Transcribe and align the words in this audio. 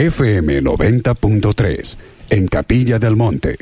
FM 0.00 0.62
90.3, 0.62 1.98
en 2.30 2.48
Capilla 2.48 2.98
del 2.98 3.16
Monte. 3.16 3.58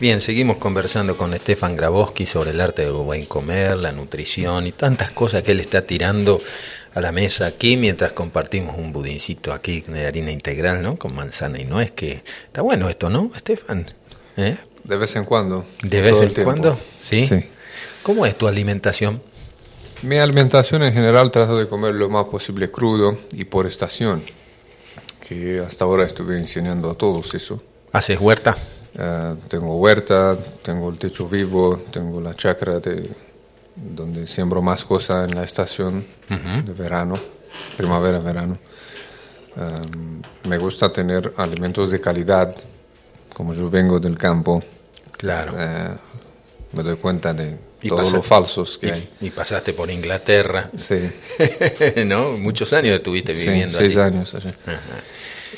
Bien, 0.00 0.18
seguimos 0.18 0.56
conversando 0.56 1.16
con 1.16 1.32
Stefan 1.32 1.76
Grabowski 1.76 2.26
sobre 2.26 2.50
el 2.50 2.60
arte 2.60 2.82
del 2.82 2.94
buen 2.94 3.24
comer, 3.26 3.76
la 3.76 3.92
nutrición 3.92 4.66
y 4.66 4.72
tantas 4.72 5.12
cosas 5.12 5.44
que 5.44 5.52
él 5.52 5.60
está 5.60 5.82
tirando 5.82 6.40
a 6.92 7.00
la 7.00 7.12
mesa 7.12 7.46
aquí 7.46 7.76
mientras 7.76 8.10
compartimos 8.10 8.76
un 8.76 8.92
budincito 8.92 9.52
aquí 9.52 9.82
de 9.82 10.04
harina 10.04 10.32
integral, 10.32 10.82
¿no? 10.82 10.98
Con 10.98 11.14
manzana 11.14 11.60
y 11.60 11.66
nuez, 11.66 11.92
que 11.92 12.24
está 12.46 12.62
bueno 12.62 12.88
esto, 12.88 13.08
¿no, 13.10 13.30
Stefan? 13.38 13.86
¿Eh? 14.36 14.56
De 14.82 14.96
vez 14.96 15.14
en 15.14 15.24
cuando. 15.24 15.64
¿De 15.84 16.00
vez 16.00 16.20
en 16.20 16.42
cuando? 16.42 16.76
¿Sí? 17.08 17.24
¿Sí? 17.24 17.44
¿Cómo 18.02 18.26
es 18.26 18.36
tu 18.36 18.48
alimentación? 18.48 19.22
Mi 20.02 20.16
alimentación 20.16 20.84
en 20.84 20.92
general 20.92 21.32
trato 21.32 21.58
de 21.58 21.66
comer 21.66 21.92
lo 21.94 22.08
más 22.08 22.26
posible 22.26 22.70
crudo 22.70 23.16
y 23.32 23.44
por 23.44 23.66
estación, 23.66 24.22
que 25.26 25.58
hasta 25.58 25.84
ahora 25.84 26.04
estuve 26.04 26.38
enseñando 26.38 26.88
a 26.88 26.94
todos 26.94 27.34
eso. 27.34 27.60
¿Haces 27.92 28.20
huerta? 28.20 28.56
Eh, 28.96 29.34
tengo 29.48 29.76
huerta, 29.76 30.36
tengo 30.62 30.88
el 30.90 30.98
techo 30.98 31.28
vivo, 31.28 31.82
tengo 31.90 32.20
la 32.20 32.34
chacra 32.34 32.78
de, 32.78 33.10
donde 33.74 34.28
siembro 34.28 34.62
más 34.62 34.84
cosas 34.84 35.28
en 35.28 35.36
la 35.36 35.42
estación 35.42 36.06
de 36.28 36.72
verano, 36.72 37.14
primavera-verano. 37.76 38.56
Eh, 39.56 40.48
me 40.48 40.58
gusta 40.58 40.92
tener 40.92 41.34
alimentos 41.36 41.90
de 41.90 42.00
calidad, 42.00 42.54
como 43.34 43.52
yo 43.52 43.68
vengo 43.68 43.98
del 43.98 44.16
campo. 44.16 44.62
Claro. 45.16 45.54
Eh, 45.58 45.88
me 46.72 46.84
doy 46.84 46.96
cuenta 46.96 47.34
de 47.34 47.67
todos 47.80 48.12
los 48.12 48.26
falsos 48.26 48.78
que 48.78 48.92
hay. 48.92 49.08
Y 49.20 49.30
pasaste 49.30 49.72
por 49.72 49.90
Inglaterra. 49.90 50.70
Sí. 50.76 51.10
¿No? 52.06 52.32
Muchos 52.32 52.72
años 52.72 52.96
estuviste 52.96 53.32
viviendo 53.32 53.70
sí, 53.70 53.84
seis 53.84 53.96
años 53.96 54.34
allí. 54.34 54.50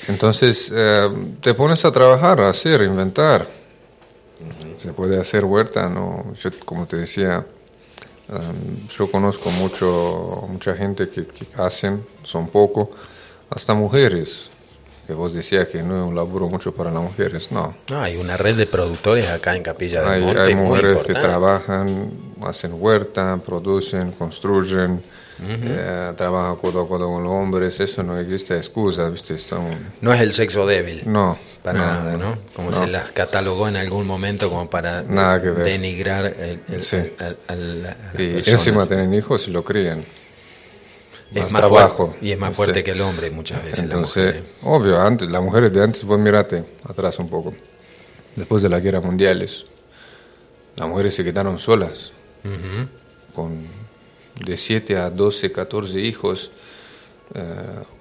Entonces 0.09 0.71
eh, 0.75 1.09
te 1.41 1.55
pones 1.55 1.85
a 1.85 1.93
trabajar, 1.93 2.41
a 2.41 2.51
hacer, 2.51 2.83
a 2.83 2.85
inventar. 2.85 3.47
Se 4.77 4.93
puede 4.93 5.21
hacer 5.21 5.45
huerta, 5.45 5.89
¿no? 5.89 6.33
como 6.65 6.87
te 6.87 6.97
decía, 6.97 7.45
em, 8.29 8.89
yo 8.89 9.11
conozco 9.11 9.51
mucho, 9.51 10.47
mucha 10.49 10.75
gente 10.75 11.11
que, 11.11 11.27
hacen, 11.57 12.05
son 12.25 12.49
poco, 12.49 12.91
hasta 13.51 13.75
mujeres, 13.75 14.49
que 15.11 15.15
vos 15.17 15.35
decías 15.35 15.67
que 15.67 15.83
no 15.83 16.01
es 16.01 16.09
un 16.09 16.15
laburo 16.15 16.47
mucho 16.47 16.73
para 16.73 16.93
las 16.93 17.03
mujeres, 17.03 17.51
no. 17.51 17.75
No, 17.91 18.01
hay 18.01 18.17
una 18.17 18.37
red 18.37 18.57
de 18.57 18.67
productores 18.67 19.29
acá 19.29 19.57
en 19.57 19.65
Capilla 19.65 20.03
del 20.03 20.09
hay, 20.09 20.21
Monte. 20.21 20.41
Hay 20.43 20.55
mujeres 20.55 20.99
que 20.99 21.15
trabajan, 21.15 22.13
hacen 22.43 22.75
huerta, 22.79 23.37
producen, 23.45 24.13
construyen, 24.13 25.03
eh, 25.43 26.13
trabaja 26.17 26.55
codo 26.61 26.83
a 26.83 26.87
codo 26.87 27.09
con 27.09 27.25
los 27.25 27.33
hombres, 27.33 27.81
eso 27.81 28.05
no 28.05 28.17
existe 28.21 28.57
excusa, 28.57 29.11
¿viste? 29.11 29.35
No 30.01 30.13
es 30.13 30.21
el 30.21 30.33
sexo 30.33 30.65
débil. 30.65 31.03
No. 31.07 31.37
Para 31.61 31.79
nada, 31.81 32.17
¿no? 32.17 32.39
Como 32.55 32.73
se 32.73 32.87
las 32.87 33.11
catalogó 33.11 33.67
en 33.67 33.79
algún 33.79 34.07
momento 34.07 34.49
como 34.49 34.71
para 34.71 35.03
denigrar 35.03 36.27
el, 36.27 36.61
Y 38.17 38.49
encima 38.49 38.87
tienen 38.87 39.13
hijos 39.13 39.49
y 39.49 39.51
lo 39.51 39.65
crían. 39.65 40.03
Es 41.33 41.53
más 41.53 41.63
trabajo. 41.63 42.17
y 42.21 42.33
es 42.33 42.39
más 42.39 42.55
fuerte 42.55 42.83
que 42.83 42.91
el 42.91 43.01
hombre 43.01 43.31
muchas 43.31 43.63
veces. 43.63 43.79
Entonces, 43.81 44.37
obvio, 44.63 45.01
antes, 45.01 45.31
las 45.31 45.43
mujeres 45.43 45.73
de 45.73 45.83
antes, 45.83 46.05
vos 46.05 46.19
mirate 46.19 46.65
atrás 46.85 47.19
un 47.19 47.29
poco, 47.29 47.53
después 48.35 48.63
de 48.63 48.69
las 48.69 48.83
guerras 48.83 49.05
mundiales, 49.05 49.67
las 50.77 50.89
mujeres 50.89 51.15
se 51.15 51.25
quedaron 51.25 51.59
solas, 51.59 52.13
con 53.35 53.67
de 54.45 54.57
7 54.57 54.97
a 54.97 55.11
12, 55.11 55.53
14 55.53 56.01
hijos. 56.01 56.51
Eh, 57.35 57.43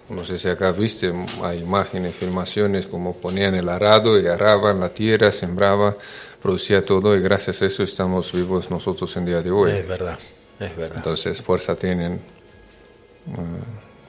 no 0.10 0.26
sé 0.26 0.40
si 0.40 0.48
acá 0.48 0.72
viste, 0.72 1.14
hay 1.44 1.60
imágenes, 1.60 2.16
filmaciones, 2.16 2.88
como 2.88 3.16
ponían 3.18 3.54
el 3.54 3.70
arado 3.70 4.20
y 4.20 4.26
agarraban 4.26 4.80
la 4.80 4.90
tierra, 4.90 5.32
sembraba, 5.32 5.96
producía 6.42 6.82
todo 6.84 7.16
y 7.16 7.22
gracias 7.22 7.62
a 7.62 7.68
eso 7.68 7.84
estamos 7.84 8.32
vivos 8.32 8.72
nosotros 8.72 9.16
en 9.18 9.26
día 9.26 9.42
de 9.44 9.52
hoy. 9.52 9.72
Es 9.72 9.88
verdad, 9.88 10.18
es 10.60 10.76
verdad. 10.76 10.98
Entonces 10.98 11.40
fuerza 11.42 11.76
tienen 11.76 12.14
eh, 12.14 12.39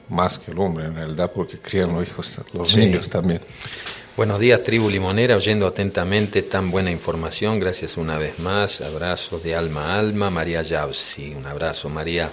más 0.09 0.39
que 0.39 0.51
el 0.51 0.59
hombre 0.59 0.85
en 0.85 0.95
realidad 0.95 1.31
porque 1.33 1.59
crían 1.59 1.93
los 1.93 2.07
hijos, 2.07 2.41
los 2.53 2.75
niños 2.75 3.09
también. 3.09 3.41
Buenos 4.17 4.39
días, 4.39 4.61
tribu 4.61 4.89
limonera, 4.89 5.37
oyendo 5.37 5.65
atentamente 5.65 6.41
tan 6.41 6.69
buena 6.69 6.91
información. 6.91 7.59
Gracias 7.59 7.95
una 7.95 8.17
vez 8.17 8.39
más. 8.39 8.81
Abrazos 8.81 9.41
de 9.41 9.55
alma 9.55 9.95
a 9.95 9.99
alma. 9.99 10.29
María 10.29 10.61
Yavsi, 10.61 11.33
un 11.33 11.45
abrazo, 11.45 11.87
María. 11.89 12.29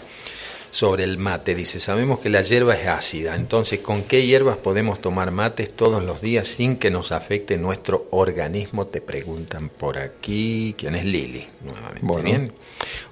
Sobre 0.71 1.05
el 1.05 1.19
mate, 1.19 1.55
dice, 1.55 1.81
sabemos 1.81 2.19
que 2.19 2.29
la 2.29 2.43
hierba 2.43 2.75
es 2.75 2.87
ácida, 2.87 3.35
entonces, 3.35 3.81
¿con 3.81 4.03
qué 4.03 4.27
hierbas 4.27 4.59
podemos 4.59 5.01
tomar 5.01 5.31
mates 5.31 5.73
todos 5.73 6.05
los 6.05 6.21
días 6.21 6.47
sin 6.47 6.77
que 6.77 6.91
nos 6.91 7.11
afecte 7.11 7.57
nuestro 7.57 8.07
organismo? 8.11 8.87
Te 8.87 9.01
preguntan 9.01 9.71
por 9.71 9.97
aquí, 9.97 10.75
¿quién 10.77 10.95
es 10.95 11.07
Lili? 11.07 11.47
Nuevamente, 11.63 12.23
¿bien? 12.23 12.53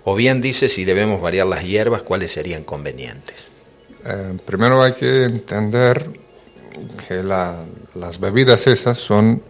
O 0.05 0.15
bien 0.15 0.43
dice, 0.43 0.69
si 0.69 0.85
debemos 0.85 1.23
variar 1.23 1.47
las 1.47 1.65
hierbas, 1.65 2.03
¿cuáles 2.03 2.31
serían 2.33 2.63
convenientes? 2.63 3.49
Eh, 4.09 4.39
primero 4.45 4.83
hay 4.83 4.93
que 4.93 5.25
entender 5.25 6.11
que 7.07 7.23
las 7.23 8.21
bebidas 8.21 8.67
esas 8.67 8.99
son 8.99 9.43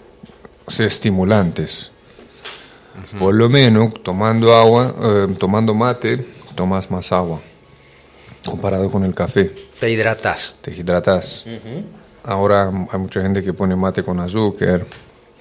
estimulantes. 0.79 1.91
Por 3.19 3.35
lo 3.35 3.51
menos 3.51 4.03
tomando 4.03 4.55
agua, 4.55 4.95
eh, 4.99 5.35
tomando 5.39 5.75
mate, 5.75 6.25
tomas 6.55 6.91
más 6.91 7.13
agua 7.13 7.41
comparado 8.47 8.91
con 8.91 9.05
el 9.05 9.15
café. 9.15 9.53
Te 9.79 9.91
hidratas. 9.91 10.55
Te 10.61 10.71
hidratas. 10.73 11.45
Ahora 12.25 12.71
hay 12.91 12.99
mucha 12.99 13.21
gente 13.21 13.43
que 13.43 13.53
pone 13.53 13.77
mate 13.77 14.03
con 14.03 14.19
azúcar. 14.21 14.87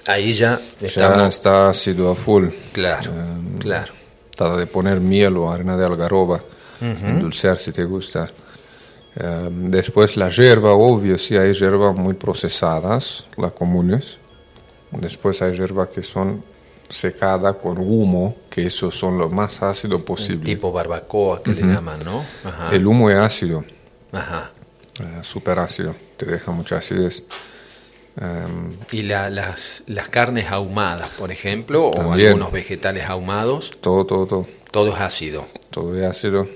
Ahí 0.06 0.32
ya, 0.32 0.60
ya 0.78 1.26
está 1.26 1.68
ácido 1.70 2.10
a 2.10 2.14
full. 2.14 2.48
Claro, 2.72 3.10
eh, 3.10 3.58
claro. 3.58 3.92
Trata 4.30 4.56
de 4.56 4.66
poner 4.66 5.00
miel 5.00 5.36
o 5.38 5.50
arena 5.50 5.76
de 5.76 5.84
algarroba, 5.84 6.40
dulcear 7.20 7.58
si 7.58 7.72
te 7.72 7.84
gusta. 7.84 8.30
Em, 9.16 9.70
después 9.70 10.16
la 10.16 10.28
hierba, 10.28 10.72
obvio, 10.72 11.18
sí 11.18 11.36
hay 11.36 11.54
hierbas 11.54 11.96
muy 11.96 12.14
procesadas, 12.14 13.24
las 13.36 13.52
comunes. 13.52 14.18
Después 14.90 15.40
hay 15.40 15.52
hierbas 15.52 15.88
que 15.88 16.02
son 16.02 16.44
secadas 16.88 17.56
con 17.56 17.78
humo, 17.78 18.36
que 18.50 18.66
esos 18.66 18.96
son 18.96 19.18
lo 19.18 19.28
más 19.28 19.62
ácido 19.62 20.04
posible. 20.04 20.44
tipo 20.44 20.70
barbacoa 20.70 21.42
que 21.42 21.52
le 21.52 21.62
llaman, 21.62 22.00
¿no? 22.04 22.24
El 22.70 22.86
humo 22.86 23.10
es 23.10 23.16
ácido. 23.16 23.64
Ajá. 24.12 24.52
Eh, 25.00 25.18
súper 25.22 25.58
ácido, 25.58 25.94
te 26.16 26.26
deja 26.26 26.52
mucha 26.52 26.76
acidez. 26.76 27.22
Em, 28.18 28.76
¿Y 28.92 29.02
las, 29.02 29.82
las 29.86 30.08
carnes 30.08 30.50
ahumadas, 30.50 31.08
por 31.10 31.32
ejemplo, 31.32 31.88
o 31.88 32.12
algunos 32.12 32.52
vegetales 32.52 33.04
ahumados? 33.04 33.72
Todo, 33.80 34.06
todo, 34.06 34.26
todo. 34.26 34.46
Todo 34.70 34.94
es 34.94 35.00
ácido. 35.00 35.46
Todo 35.70 35.98
es 35.98 36.04
ácido. 36.04 36.46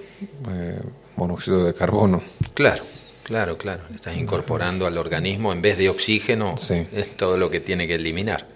Eh, 0.51 0.81
monóxido 1.21 1.65
de 1.65 1.75
carbono. 1.75 2.23
Claro, 2.55 2.83
claro, 3.23 3.57
claro. 3.59 3.83
Estás 3.95 4.17
incorporando 4.17 4.87
al 4.87 4.97
organismo 4.97 5.53
en 5.53 5.61
vez 5.61 5.77
de 5.79 5.89
oxígeno 5.89 6.55
es 6.93 7.17
todo 7.17 7.37
lo 7.37 7.51
que 7.51 7.61
tiene 7.61 7.87
que 7.87 7.95
eliminar. 7.95 8.47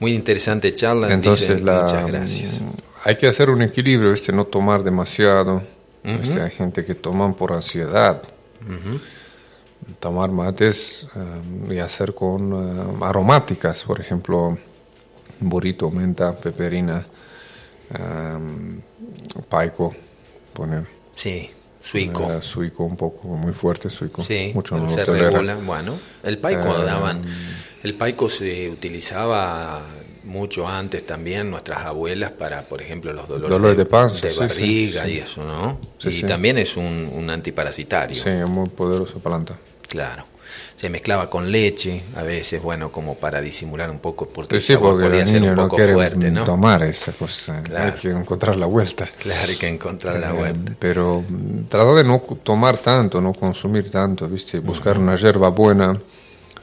Muy 0.00 0.12
interesante 0.12 0.72
charla. 0.72 1.12
Entonces, 1.12 1.60
muchas 1.60 2.06
gracias. 2.06 2.54
Hay 3.04 3.16
que 3.16 3.26
hacer 3.26 3.50
un 3.50 3.62
equilibrio, 3.62 4.12
este, 4.12 4.32
no 4.32 4.44
tomar 4.44 4.84
demasiado. 4.84 5.62
Este, 6.04 6.40
hay 6.40 6.50
gente 6.50 6.84
que 6.84 6.94
toman 6.94 7.34
por 7.34 7.52
ansiedad. 7.52 8.22
Tomar 9.98 10.30
mates 10.30 11.06
eh, 11.16 11.74
y 11.74 11.78
hacer 11.78 12.14
con 12.14 12.52
eh, 12.52 13.04
aromáticas, 13.04 13.84
por 13.84 14.00
ejemplo, 14.00 14.58
burrito, 15.40 15.90
menta, 15.90 16.36
peperina, 16.36 17.06
um, 17.98 18.80
paico, 19.48 19.94
poner 20.52 20.97
Sí, 21.18 21.50
suico. 21.80 22.40
suico 22.42 22.84
un 22.84 22.96
poco 22.96 23.26
muy 23.26 23.52
fuerte, 23.52 23.90
suico. 23.90 24.22
Sí, 24.22 24.52
Mucho 24.54 24.76
no 24.76 24.88
se 24.88 25.04
regula. 25.04 25.56
Bueno, 25.56 25.98
el 26.22 26.38
paico 26.38 26.80
eh, 26.80 26.84
daban, 26.84 27.24
el 27.82 27.94
paico 27.94 28.28
se 28.28 28.70
utilizaba 28.70 29.84
mucho 30.22 30.68
antes 30.68 31.04
también 31.04 31.50
nuestras 31.50 31.86
abuelas 31.86 32.30
para, 32.30 32.62
por 32.62 32.80
ejemplo, 32.80 33.12
los 33.12 33.26
dolores, 33.26 33.76
de, 33.76 33.84
panza, 33.84 34.28
de 34.28 34.34
barriga 34.34 35.08
y 35.08 35.18
eso, 35.18 35.42
¿no? 35.42 35.80
y 36.08 36.22
también 36.22 36.58
es 36.58 36.76
un, 36.76 37.10
un 37.12 37.28
antiparasitario. 37.30 38.22
Sí, 38.22 38.28
es 38.28 38.48
muy 38.48 38.68
poderosa 38.68 39.18
planta. 39.18 39.58
Claro 39.88 40.37
se 40.76 40.90
mezclaba 40.90 41.28
con 41.28 41.50
leche, 41.50 42.02
a 42.14 42.22
veces, 42.22 42.62
bueno, 42.62 42.92
como 42.92 43.16
para 43.16 43.40
disimular 43.40 43.90
un 43.90 43.98
poco, 43.98 44.28
porque, 44.28 44.60
sí, 44.60 44.76
porque 44.76 45.06
podía 45.06 45.26
ser 45.26 45.42
un 45.42 45.54
poco 45.54 45.76
no 45.76 45.88
fuerte, 45.88 46.30
¿no? 46.30 46.44
tomar 46.44 46.84
esa 46.84 47.12
cosa, 47.12 47.62
hay 47.76 47.92
que 47.92 48.10
encontrar 48.10 48.56
la 48.56 48.66
vuelta. 48.66 49.08
Claro, 49.18 49.48
hay 49.48 49.56
que 49.56 49.68
encontrar 49.68 50.20
la 50.20 50.30
eh, 50.30 50.38
vuelta. 50.38 50.72
Pero 50.78 51.24
mm, 51.28 51.64
trata 51.68 51.94
de 51.94 52.04
no 52.04 52.20
tomar 52.42 52.78
tanto, 52.78 53.20
no 53.20 53.32
consumir 53.32 53.90
tanto, 53.90 54.28
¿viste? 54.28 54.60
Buscar 54.60 54.98
una 54.98 55.16
hierba 55.16 55.48
buena 55.48 55.98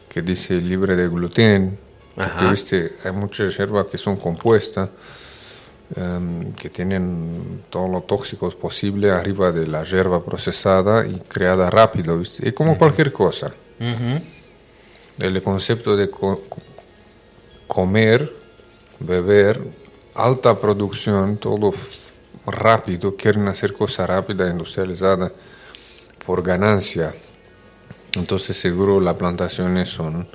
que 0.08 0.22
dice 0.22 0.54
libre 0.62 0.96
de 0.96 1.10
gluten, 1.10 1.78
porque, 2.16 2.46
¿viste? 2.50 2.94
Hay 3.04 3.12
muchas 3.12 3.58
hierbas 3.58 3.88
que 3.88 3.98
son 3.98 4.16
compuestas, 4.16 4.90
em, 5.94 6.54
que 6.54 6.70
tienen 6.70 7.64
todos 7.70 7.90
los 7.90 8.08
tóxicos 8.08 8.56
posible 8.56 9.12
arriba 9.12 9.52
de 9.52 9.68
la 9.68 9.84
hierba 9.84 10.24
procesada 10.24 11.06
y 11.06 11.20
creada 11.28 11.70
rápido. 11.70 12.18
¿viste? 12.18 12.48
Es 12.48 12.54
como 12.54 12.78
cualquier 12.78 13.12
cosa. 13.12 13.54
El 15.20 15.42
concepto 15.44 15.96
de 15.96 16.10
co- 16.10 16.44
comer, 17.68 18.32
beber, 19.00 19.62
alta 20.14 20.58
producción, 20.60 21.38
todo 21.38 21.74
rápido, 22.46 23.16
quieren 23.16 23.48
hacer 23.48 23.74
cosas 23.74 24.08
rápidas, 24.08 24.52
industrializadas, 24.52 25.32
por 26.26 26.44
ganancia. 26.44 27.14
Entonces 28.16 28.58
seguro 28.58 29.00
las 29.02 29.16
plantaciones 29.16 29.90
son 29.90 30.28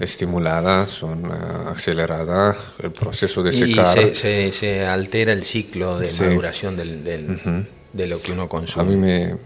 estimuladas, 0.00 0.88
son 0.90 1.26
eh, 1.26 1.28
aceleradas, 1.70 2.56
el 2.78 2.90
proceso 2.90 3.42
de 3.42 3.50
Y 3.50 3.74
secar. 3.74 3.86
se, 3.98 4.14
se, 4.14 4.52
se 4.52 4.86
altera 4.86 5.32
el 5.32 5.44
ciclo 5.44 5.98
de 5.98 6.06
Sí. 6.06 6.22
maduración 6.22 6.74
del, 6.76 7.04
del- 7.04 7.66
de 7.92 8.06
lo 8.06 8.18
que 8.18 8.32
uno 8.32 8.48
consume. 8.48 8.82
A 8.82 8.86
mí 8.88 8.96
me, 8.96 9.36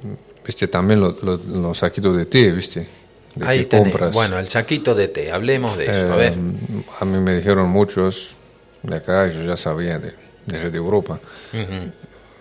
viste, 0.47 0.69
también 0.69 1.01
lo- 1.01 1.17
lo- 1.23 1.39
los 1.39 1.79
saquitos 1.79 2.17
de 2.17 2.27
té, 2.27 2.53
viste, 2.53 2.87
de 3.37 3.47
Ahí 3.47 3.65
que 3.67 3.79
compras. 3.79 4.13
Bueno, 4.13 4.39
el 4.39 4.49
saquito 4.49 4.95
de 4.95 5.09
té, 5.09 5.31
hablemos 5.31 5.79
de 5.79 5.85
eso. 5.85 6.13
a 6.13 6.17
Eh, 6.17 6.19
ver. 6.19 6.35
a 7.01 7.05
mí 7.05 7.19
me 7.19 7.35
dijeron 7.37 7.69
muchos 7.69 8.35
de 8.83 8.97
acá, 8.97 9.29
yo 9.29 9.43
ya 9.45 9.57
sabía 9.57 9.99
de, 9.99 10.15
desde 10.47 10.77
Europa. 10.77 11.21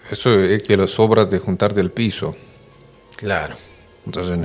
Eso 0.10 0.40
es 0.40 0.64
que 0.64 0.76
lo 0.78 0.88
sobra 0.88 1.26
de 1.26 1.38
juntar 1.40 1.74
del 1.74 1.92
piso. 1.92 2.36
Claro. 3.18 3.56
Entonces 4.06 4.38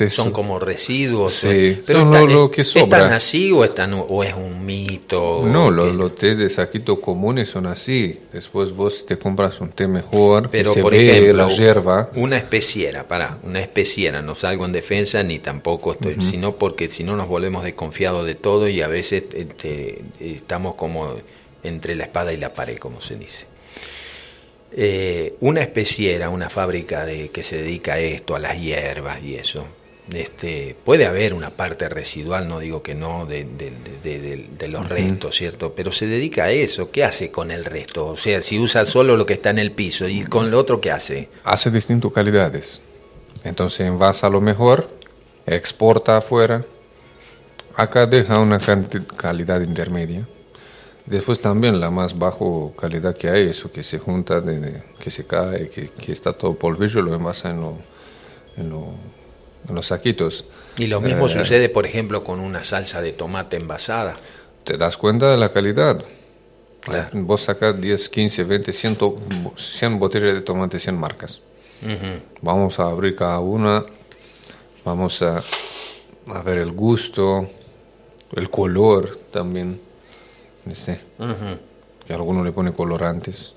eso. 0.00 0.22
Son 0.24 0.32
como 0.32 0.58
residuos. 0.58 1.32
Sí, 1.32 1.80
son- 1.86 1.96
son 1.96 2.10
lo- 2.12 2.26
lo 2.26 2.50
que 2.50 2.62
sobra. 2.64 2.98
¿Están 2.98 3.12
así 3.14 3.50
o, 3.50 3.64
están, 3.64 3.94
o 3.94 4.22
es 4.22 4.34
un 4.34 4.64
mito? 4.66 5.42
No, 5.46 5.70
los, 5.70 5.94
los 5.94 6.14
té 6.14 6.34
de 6.34 6.50
saquito 6.50 7.00
comunes 7.00 7.48
son 7.48 7.66
así. 7.66 8.20
Después 8.32 8.72
vos 8.72 9.06
te 9.06 9.18
compras 9.18 9.60
un 9.60 9.70
té 9.70 9.88
mejor, 9.88 10.50
Pero, 10.50 10.70
que 10.70 10.74
se 10.74 10.82
por 10.82 10.92
ve 10.92 11.08
ejemplo, 11.10 11.46
la 11.48 11.54
hierba. 11.54 12.10
una 12.16 12.36
especiera, 12.36 13.08
para, 13.08 13.38
una 13.44 13.60
especiera, 13.60 14.20
no 14.20 14.34
salgo 14.34 14.66
en 14.66 14.72
defensa 14.72 15.22
ni 15.22 15.38
tampoco 15.38 15.92
estoy, 15.92 16.16
sino 16.20 16.52
porque 16.56 16.90
si 16.90 17.02
no 17.02 17.16
nos 17.16 17.28
volvemos 17.28 17.64
desconfiados 17.64 18.26
de 18.26 18.34
todo 18.34 18.68
y 18.68 18.82
a 18.82 18.88
veces 18.88 19.24
este, 19.34 20.02
estamos 20.20 20.74
como 20.74 21.14
entre 21.64 21.94
la 21.94 22.04
espada 22.04 22.32
y 22.32 22.36
la 22.36 22.52
pared, 22.52 22.76
como 22.76 23.00
se 23.00 23.14
dice. 23.16 23.46
Eh, 24.74 25.34
una 25.40 25.60
especiera, 25.60 26.30
una 26.30 26.48
fábrica 26.48 27.04
de, 27.04 27.28
que 27.28 27.42
se 27.42 27.56
dedica 27.62 27.94
a 27.94 27.98
esto, 27.98 28.34
a 28.34 28.38
las 28.38 28.58
hierbas 28.60 29.22
y 29.22 29.34
eso, 29.34 29.66
este, 30.12 30.74
puede 30.84 31.06
haber 31.06 31.34
una 31.34 31.50
parte 31.50 31.88
residual, 31.88 32.48
no 32.48 32.58
digo 32.58 32.82
que 32.82 32.94
no, 32.94 33.26
de, 33.26 33.44
de- 33.44 33.72
de- 34.02 34.18
de- 34.20 34.48
de 34.58 34.68
los 34.68 34.88
restos, 34.88 35.36
¿cierto? 35.36 35.74
Pero 35.76 35.92
se 35.92 36.06
dedica 36.06 36.44
a 36.44 36.50
eso, 36.50 36.90
¿qué 36.90 37.04
hace 37.04 37.30
con 37.30 37.50
el 37.50 37.64
resto? 37.64 38.06
O 38.08 38.16
sea, 38.16 38.40
si 38.42 38.58
usa 38.58 38.84
solo 38.84 39.16
lo 39.16 39.26
que 39.26 39.34
está 39.34 39.50
en 39.50 39.58
el 39.58 39.72
piso 39.72 40.08
y 40.08 40.24
con 40.24 40.50
lo 40.50 40.58
otro, 40.58 40.80
¿qué 40.80 40.90
hace? 40.90 41.28
Hace 41.44 41.70
distintas 41.70 42.10
calidades. 42.12 42.80
Entonces 43.44 43.86
envasa 43.86 44.28
lo 44.30 44.40
mejor, 44.40 44.88
exporta 45.46 46.16
afuera. 46.16 46.64
Acá 47.74 48.06
deja 48.06 48.38
una 48.38 48.58
calidad 49.16 49.60
intermedia. 49.60 50.26
Después 51.06 51.40
también 51.40 51.80
la 51.80 51.90
más 51.90 52.16
bajo 52.18 52.72
calidad 52.80 53.16
que 53.16 53.28
hay, 53.28 53.48
eso 53.48 53.72
que 53.72 53.82
se 53.82 53.98
junta, 53.98 54.40
de, 54.40 54.60
de- 54.60 54.82
que 55.00 55.10
se 55.10 55.26
cae, 55.26 55.68
que, 55.68 55.88
que 55.90 56.12
está 56.12 56.32
todo 56.32 56.54
polvillo, 56.54 57.02
lo 57.02 57.12
envasa 57.14 57.50
en, 57.50 57.60
lo- 57.60 57.78
en, 58.56 58.70
lo- 58.70 58.94
en 59.68 59.74
los 59.74 59.86
saquitos. 59.86 60.44
Y 60.78 60.86
lo 60.86 61.00
mismo 61.00 61.26
Eh, 61.26 61.28
sucede, 61.28 61.68
por 61.68 61.86
ejemplo, 61.86 62.22
con 62.22 62.38
una 62.40 62.62
salsa 62.64 63.02
de 63.02 63.12
tomate 63.12 63.56
envasada. 63.56 64.16
Te 64.64 64.76
das 64.76 64.96
cuenta 64.96 65.30
de 65.30 65.36
la 65.38 65.50
calidad. 65.50 66.04
Claro. 66.80 67.10
Vos 67.12 67.42
sacas 67.42 67.80
10, 67.80 68.08
15, 68.08 68.44
20, 68.44 68.72
100, 68.72 68.96
bo- 68.98 69.54
100 69.56 69.98
botellas 69.98 70.34
de 70.34 70.40
tomate, 70.40 70.78
100 70.78 70.96
marcas. 70.98 71.40
Ujú. 71.82 72.20
Vamos 72.40 72.78
a 72.78 72.84
abrir 72.84 73.16
cada 73.16 73.40
una, 73.40 73.84
vamos 74.84 75.20
a, 75.22 75.42
a 76.28 76.42
ver 76.42 76.58
el 76.58 76.70
gusto, 76.72 77.48
el 78.36 78.48
color 78.50 79.16
también. 79.32 79.80
¿Viste? 80.64 81.00
Ujú. 81.18 81.58
Que 82.06 82.12
alguno 82.14 82.42
le 82.44 82.52
pone 82.52 82.72
colorantes. 82.72 83.52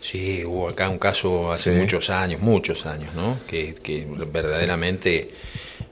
Sí, 0.00 0.44
hubo 0.44 0.68
acá 0.68 0.88
un 0.88 0.98
caso 0.98 1.52
hace 1.52 1.72
Sí. 1.74 1.78
muchos 1.78 2.08
años, 2.10 2.40
muchos 2.40 2.86
años, 2.86 3.14
¿no? 3.14 3.36
Que, 3.46 3.74
que 3.74 4.06
verdaderamente 4.32 5.30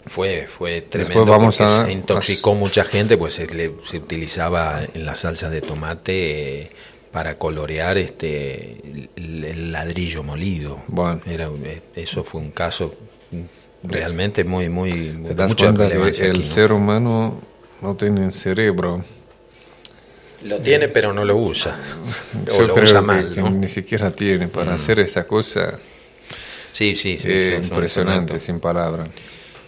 fue, 0.07 0.47
fue 0.49 0.80
tremendo 0.83 1.26
vamos 1.26 1.59
porque 1.59 1.73
a- 1.73 1.85
se 1.85 1.92
intoxicó 1.92 2.54
mucha 2.54 2.85
gente, 2.85 3.18
pues 3.18 3.35
se, 3.35 3.47
le- 3.47 3.75
se 3.85 3.99
utilizaba 3.99 4.80
en 4.95 5.04
las 5.04 5.21
salsas 5.21 5.50
de 5.50 5.61
tomate 5.61 6.61
eh, 6.62 6.71
para 7.12 7.35
colorear 7.37 7.99
este 7.99 9.09
el, 9.16 9.73
ladrillo 9.73 10.23
molido. 10.23 10.80
Bueno. 10.88 11.21
Era, 11.26 11.49
eh, 11.64 11.83
eso 11.95 12.25
fue 12.25 12.40
un 12.40 12.50
caso 12.52 12.95
realmente 13.83 14.42
muy, 14.45 14.68
muy 14.71 14.90
Te 15.26 15.35
das 15.35 15.50
mucha 15.50 15.66
cuenta 15.66 15.88
que 15.88 15.95
el 15.97 16.30
aquí, 16.30 16.38
¿no? 16.38 16.45
ser 16.45 16.73
humano 16.73 17.40
no 17.83 17.95
tiene 17.95 18.33
cerebro. 18.33 19.04
Lo 20.45 20.59
tiene 20.61 20.88
pero 20.88 21.12
no 21.12 21.25
lo 21.25 21.37
usa. 21.37 21.76
o 22.50 22.59
Yo 22.59 22.66
lo 22.66 22.75
creo 22.75 22.85
usa 22.87 23.00
que, 23.00 23.07
mal, 23.07 23.61
ni 23.61 23.68
siquiera 23.68 24.11
tiene 24.11 24.49
para 24.49 24.75
hacer 24.75 25.00
esa 25.00 25.26
cosa. 25.26 25.78
Sí, 26.73 26.95
sí, 26.95 27.18
sí. 27.18 27.54
impresionante, 27.61 28.38
sin 28.38 28.61
palabras. 28.61 29.09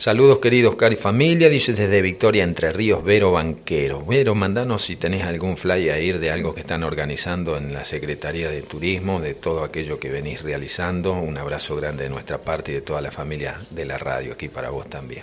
Saludos 0.00 0.39
queridos 0.39 0.77
Cari 0.77 0.97
Familia, 0.97 1.50
dice 1.50 1.75
desde 1.75 2.00
Victoria 2.00 2.43
Entre 2.43 2.73
Ríos, 2.73 3.05
Vero 3.05 3.33
Banquero. 3.33 4.03
Vero, 4.03 4.35
mandanos 4.35 4.81
si 4.81 4.97
tenés 4.97 5.25
algún 5.25 5.59
fly 5.59 5.91
a 5.91 5.99
ir 5.99 6.19
de 6.19 6.31
algo 6.31 6.55
que 6.55 6.61
están 6.61 6.85
organizando 6.85 7.59
en 7.59 7.75
la 7.75 7.85
Secretaría 7.85 8.49
de 8.49 8.62
Turismo, 8.62 9.21
de 9.21 9.35
todo 9.35 9.62
aquello 9.62 10.00
que 10.00 10.09
venís 10.09 10.41
realizando. 10.41 11.12
Un 11.12 11.37
abrazo 11.37 11.77
grande 11.77 12.05
de 12.05 12.09
nuestra 12.09 12.39
parte 12.39 12.73
y 12.73 12.77
de 12.77 12.81
toda 12.81 13.03
la 13.03 13.11
familia 13.11 13.59
de 13.69 13.85
la 13.85 13.99
radio, 13.99 14.33
aquí 14.33 14.49
para 14.49 14.71
vos 14.71 14.89
también. 14.89 15.23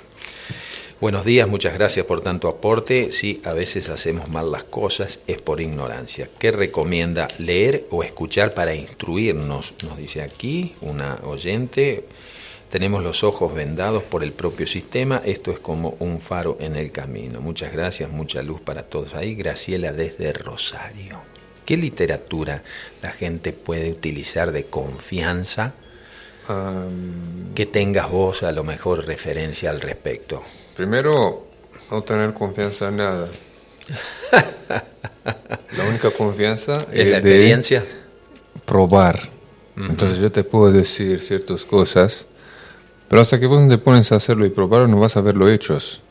Buenos 1.00 1.26
días, 1.26 1.48
muchas 1.48 1.76
gracias 1.76 2.08
por 2.08 2.22
tanto 2.22 2.48
aporte. 2.48 3.12
Si 3.12 3.40
a 3.46 3.54
veces 3.54 3.88
hacemos 3.90 4.30
mal 4.30 4.52
las 4.52 4.64
cosas 4.64 5.20
es 5.28 5.40
por 5.40 5.62
ignorancia. 5.62 6.28
¿Qué 6.40 6.52
recomienda 6.52 7.28
leer 7.38 7.86
o 7.92 8.02
escuchar 8.02 8.56
para 8.56 8.74
instruirnos? 8.74 9.76
Nos 9.84 9.96
dice 9.96 10.24
aquí 10.24 10.74
una 10.82 11.20
oyente. 11.22 12.04
Tenemos 12.72 13.04
los 13.04 13.24
ojos 13.24 13.54
vendados 13.54 14.02
por 14.02 14.24
el 14.24 14.32
propio 14.32 14.66
sistema. 14.66 15.22
Esto 15.24 15.52
es 15.52 15.60
como 15.60 15.96
un 16.00 16.20
faro 16.20 16.58
en 16.60 16.76
el 16.76 16.92
camino. 16.92 17.42
Muchas 17.42 17.72
gracias, 17.72 18.10
mucha 18.10 18.42
luz 18.42 18.60
para 18.60 18.82
todos 18.82 19.14
ahí. 19.14 19.36
Graciela 19.36 19.94
desde 19.94 20.34
Rosario. 20.34 21.20
¿Qué 21.64 21.78
literatura 21.78 22.64
la 23.04 23.12
gente 23.12 23.54
puede 23.54 23.92
utilizar 23.92 24.52
de 24.52 24.66
confianza 24.66 25.76
que 27.54 27.66
tengas 27.68 28.10
vos 28.10 28.42
a 28.42 28.52
lo 28.52 28.64
mejor 28.64 29.06
referencia 29.06 29.70
al 29.70 29.80
respecto? 29.80 30.42
Primero, 30.78 31.48
no 31.92 32.02
tener 32.04 32.34
confianza 32.34 32.88
en 32.90 32.98
nada. 32.98 33.28
La 35.76 35.84
única 35.90 36.12
confianza 36.12 36.86
¿Es 36.92 37.10
la 37.10 37.20
de 37.20 37.30
experiencia? 37.32 37.84
probar. 38.66 39.30
Entonces 39.76 40.18
yo 40.20 40.32
te 40.32 40.44
puedo 40.44 40.72
decir 40.72 41.22
ciertas 41.22 41.64
cosas, 41.64 42.26
pero 43.08 43.22
hasta 43.22 43.40
que 43.40 43.46
vos 43.46 43.62
no 43.62 43.68
te 43.68 43.78
pones 43.78 44.12
a 44.12 44.16
hacerlo 44.16 44.46
y 44.46 44.50
probarlo 44.50 44.88
no 44.88 45.00
vas 45.00 45.16
a 45.18 45.22
verlo 45.22 45.48
hechos. 45.50 46.02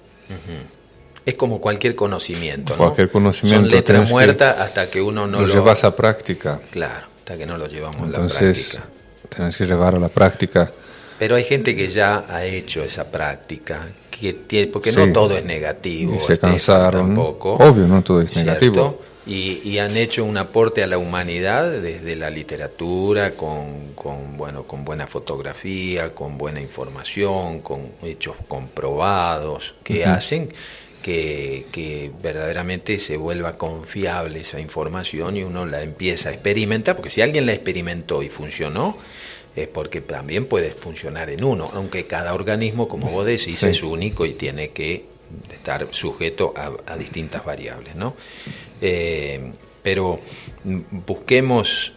Es 1.24 1.34
como 1.34 1.60
cualquier 1.60 1.96
conocimiento, 1.96 2.74
¿no? 2.74 2.78
Cualquier 2.78 3.10
conocimiento, 3.10 3.62
Son 3.62 3.70
letras 3.70 3.84
tenés 3.96 4.08
que- 4.08 4.12
muertas 4.14 4.60
hasta 4.60 4.88
que 4.88 5.02
uno 5.02 5.26
no 5.26 5.40
lo 5.40 5.46
lo... 5.48 5.52
llevas 5.52 5.82
a 5.82 5.96
práctica. 5.96 6.60
Claro, 6.70 7.06
hasta 7.18 7.36
que 7.36 7.44
no 7.46 7.58
lo 7.58 7.66
llevamos 7.66 7.96
a 7.96 8.00
la 8.02 8.06
Entonces 8.06 8.68
práctica. 8.68 8.84
tenés 9.28 9.56
que 9.56 9.66
llevar 9.66 9.96
a 9.96 9.98
la 9.98 10.08
práctica. 10.08 10.70
Pero 11.18 11.36
hay 11.36 11.44
gente 11.44 11.74
que 11.74 11.88
ya 11.88 12.24
ha 12.28 12.44
hecho 12.44 12.82
esa 12.82 13.10
práctica, 13.10 13.88
que 14.10 14.32
tiene, 14.32 14.66
porque 14.68 14.92
Sí. 14.92 14.98
no 14.98 15.12
todo 15.12 15.36
es 15.36 15.44
negativo. 15.44 16.16
Y 16.16 16.20
se 16.20 16.38
cansaron. 16.38 17.06
Tampoco, 17.14 17.54
Obvio, 17.56 17.86
no 17.86 18.02
todo 18.02 18.20
es 18.22 18.30
¿cierto? 18.30 18.46
negativo. 18.50 19.02
Y, 19.28 19.60
y 19.64 19.78
han 19.80 19.96
hecho 19.96 20.24
un 20.24 20.36
aporte 20.36 20.84
a 20.84 20.86
la 20.86 20.98
humanidad 20.98 21.68
desde 21.80 22.14
la 22.14 22.30
literatura, 22.30 23.32
con, 23.32 23.92
con, 23.96 24.36
bueno, 24.36 24.62
con 24.68 24.84
buena 24.84 25.08
fotografía, 25.08 26.14
con 26.14 26.38
buena 26.38 26.60
información, 26.60 27.60
con 27.60 27.88
hechos 28.04 28.36
comprobados, 28.46 29.74
que 29.82 30.04
hacen 30.04 30.48
que, 31.02 31.66
que 31.72 32.10
verdaderamente 32.22 32.98
se 33.00 33.16
vuelva 33.16 33.56
confiable 33.58 34.40
esa 34.42 34.60
información 34.60 35.36
y 35.36 35.42
uno 35.42 35.66
la 35.66 35.82
empieza 35.82 36.28
a 36.28 36.32
experimentar, 36.32 36.94
porque 36.94 37.10
si 37.10 37.20
alguien 37.20 37.46
la 37.46 37.52
experimentó 37.52 38.22
y 38.22 38.28
funcionó, 38.28 38.96
es 39.56 39.68
porque 39.68 40.00
también 40.02 40.46
puede 40.46 40.70
funcionar 40.70 41.30
en 41.30 41.42
uno, 41.42 41.68
aunque 41.72 42.06
cada 42.06 42.34
organismo, 42.34 42.86
como 42.88 43.10
vos 43.10 43.24
decís, 43.26 43.58
Sí. 43.58 43.66
es 43.68 43.82
único 43.82 44.26
y 44.26 44.34
tiene 44.34 44.68
que 44.70 45.06
estar 45.52 45.88
sujeto 45.90 46.54
a, 46.56 46.92
a 46.92 46.96
distintas 46.96 47.44
variables, 47.44 47.96
¿no? 47.96 48.14
Eh, 48.80 49.52
pero 49.82 50.20
mm, 50.64 50.78
busquemos 51.06 51.92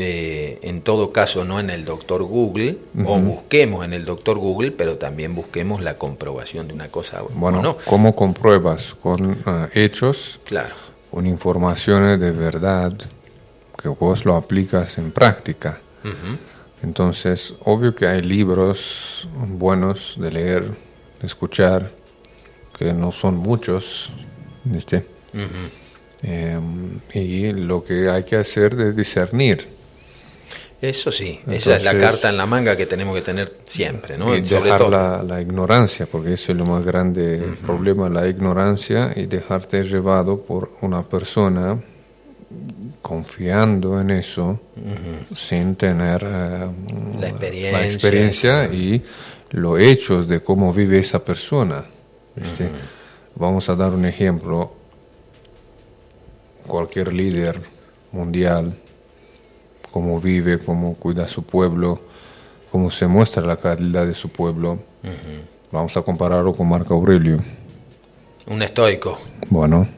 eh, 0.00 0.60
en 0.62 0.82
todo 0.82 1.10
caso 1.12 1.44
no 1.44 1.58
en 1.58 1.70
el 1.70 1.84
doctor 1.84 2.22
Google, 2.22 2.76
o 3.04 3.18
busquemos 3.18 3.84
en 3.84 3.92
el 3.94 4.04
doctor 4.04 4.38
Google, 4.38 4.70
pero 4.70 4.96
también 4.96 5.34
busquemos 5.34 5.82
la 5.82 5.96
comprobación 5.98 6.68
de 6.68 6.74
una 6.74 6.86
cosa 6.88 7.22
Bueno, 7.30 7.60
no. 7.62 7.78
¿cómo 7.84 8.14
compruebas? 8.14 8.94
Con 8.94 9.38
ah, 9.44 9.68
hechos, 9.74 10.38
Claro. 10.44 10.76
con 11.10 11.26
informaciones 11.26 12.20
de 12.20 12.30
verdad, 12.30 12.92
que 13.82 13.88
vos 13.88 14.24
lo 14.24 14.36
aplicas 14.36 14.98
en 14.98 15.10
práctica. 15.10 15.80
Entonces, 16.82 17.54
obvio 17.64 17.94
que 17.94 18.06
hay 18.06 18.22
libros 18.22 19.28
buenos 19.34 20.14
de 20.16 20.30
leer, 20.30 20.62
de 21.20 21.26
escuchar, 21.26 21.90
que 22.78 22.92
no 22.92 23.10
son 23.10 23.36
muchos, 23.36 24.10
¿viste? 24.64 25.04
Em, 26.22 27.00
y 27.12 27.52
lo 27.52 27.82
que 27.82 28.08
hay 28.08 28.24
que 28.24 28.36
hacer 28.36 28.80
es 28.80 28.96
discernir. 28.96 29.78
Eso 30.80 31.10
sí, 31.10 31.40
esa 31.50 31.76
es 31.76 31.82
la 31.82 31.98
carta 31.98 32.28
en 32.28 32.36
la 32.36 32.46
manga 32.46 32.76
que 32.76 32.86
tenemos 32.86 33.16
que 33.16 33.22
tener 33.22 33.58
siempre, 33.64 34.16
¿no? 34.16 34.36
Y 34.36 34.42
dejar 34.42 35.24
La, 35.24 35.40
ignorancia, 35.40 36.06
porque 36.06 36.34
eso 36.34 36.52
es 36.52 36.58
lo 36.58 36.66
más 36.66 36.84
grande 36.84 37.56
problema, 37.66 38.08
la 38.08 38.28
ignorancia 38.28 39.12
y 39.16 39.26
dejarte 39.26 39.82
llevado 39.82 40.40
por 40.40 40.70
una 40.80 41.02
persona 41.02 41.80
confiando 43.02 44.00
en 44.00 44.10
eso 44.10 44.60
sin 45.34 45.76
tener 45.76 46.22
eh, 46.24 46.68
la, 47.20 47.28
experiencia. 47.28 47.72
la, 47.72 47.84
experiencia. 47.84 48.64
y 48.64 49.02
los 49.50 49.78
hechos 49.80 50.28
de 50.28 50.40
cómo 50.40 50.72
vive 50.72 50.98
esa 50.98 51.22
persona. 51.24 51.84
Vamos 53.34 53.68
a 53.68 53.76
dar 53.76 53.92
un 53.92 54.04
ejemplo. 54.04 54.72
Cualquier 56.66 57.12
líder 57.14 57.60
mundial, 58.12 58.76
cómo 59.90 60.20
vive, 60.20 60.58
cómo 60.58 60.94
cuida 60.96 61.24
a 61.24 61.28
su 61.28 61.42
pueblo, 61.42 62.00
cómo 62.70 62.90
se 62.90 63.06
muestra 63.06 63.42
la 63.42 63.56
calidad 63.56 64.06
de 64.06 64.14
su 64.14 64.28
pueblo. 64.28 64.78
Vamos 65.72 65.96
a 65.96 66.02
compararlo 66.02 66.52
con 66.52 66.68
Marco 66.68 66.94
Aurelio. 66.94 67.42
Un 68.46 68.62
estoico. 68.62 69.18
Bueno, 69.48 69.88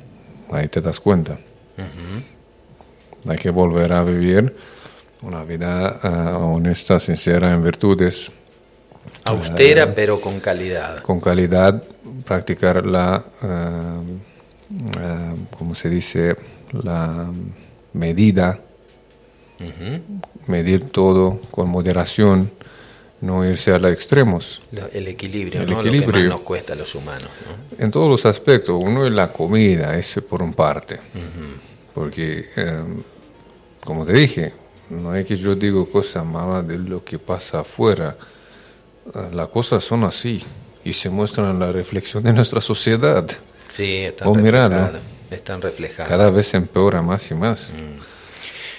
ahí 0.51 0.69
te 0.69 0.81
das 0.81 1.01
cuenta. 1.01 1.39
Hay 3.27 3.37
que 3.37 3.51
volver 3.51 3.93
a 3.93 4.03
vivir 4.05 4.55
una 5.23 5.45
vida 5.45 6.01
ah, 6.03 6.39
honesta, 6.39 6.99
sincera 6.99 7.53
en 7.53 7.63
virtudes. 7.63 8.31
Austera, 9.27 9.85
eh, 9.85 9.93
pero 9.95 10.21
con 10.21 10.41
calidad. 10.41 11.03
Con 11.03 11.21
calidad, 11.21 11.83
practicar 12.25 12.87
la, 12.87 13.25
uh, 13.43 14.07
¿cómo 15.57 15.75
se 15.75 15.89
dice? 15.91 16.37
La 16.73 17.31
medida, 17.93 18.61
medir 20.47 20.91
todo 20.91 21.41
con 21.51 21.69
moderación, 21.69 22.51
no 23.21 23.45
irse 23.45 23.73
a 23.73 23.79
los 23.79 23.93
extremos. 23.93 24.63
El 24.93 25.09
equilibrio, 25.09 25.63
el 25.63 25.73
equilibrio. 25.73 26.07
Lo 26.07 26.13
que 26.13 26.19
más 26.21 26.29
nos 26.29 26.41
cuesta 26.41 26.73
a 26.73 26.77
los 26.77 26.95
humanos. 26.95 27.29
En 27.79 27.91
todos 27.91 28.09
los 28.09 28.25
aspectos, 28.25 28.83
uno 28.83 29.07
es 29.07 29.13
la 29.13 29.33
comida, 29.33 29.99
ese 29.99 30.23
por 30.23 30.43
un 30.43 30.55
parte. 30.55 30.99
Porque, 31.95 32.49
em, 32.57 33.03
como 33.85 34.05
te 34.05 34.13
dije, 34.13 34.53
no 34.91 35.15
es 35.15 35.27
que 35.27 35.37
yo 35.37 35.55
digo 35.55 35.91
cosas 35.91 36.25
malas 36.25 36.67
de 36.67 36.79
lo 36.79 37.05
que 37.05 37.19
pasa 37.19 37.61
afuera. 37.61 38.17
Las 39.33 39.49
cosas 39.49 39.83
son 39.85 40.05
así 40.05 40.43
y 40.85 40.93
se 40.93 41.11
muestran 41.11 41.51
en 41.51 41.59
la 41.59 41.73
reflexión 41.73 42.23
de 42.23 42.33
nuestra 42.33 42.61
sociedad. 42.61 43.27
Sí, 43.69 43.97
están 43.99 44.35
reflejadas. 44.35 44.93
Están 45.31 45.63
reflejadas. 45.63 46.09
Cada 46.09 46.31
vez 46.31 46.49
se 46.49 46.57
empeora 46.57 47.03
más 47.03 47.31
y 47.31 47.35
más. 47.35 47.71
Mm. 47.71 48.01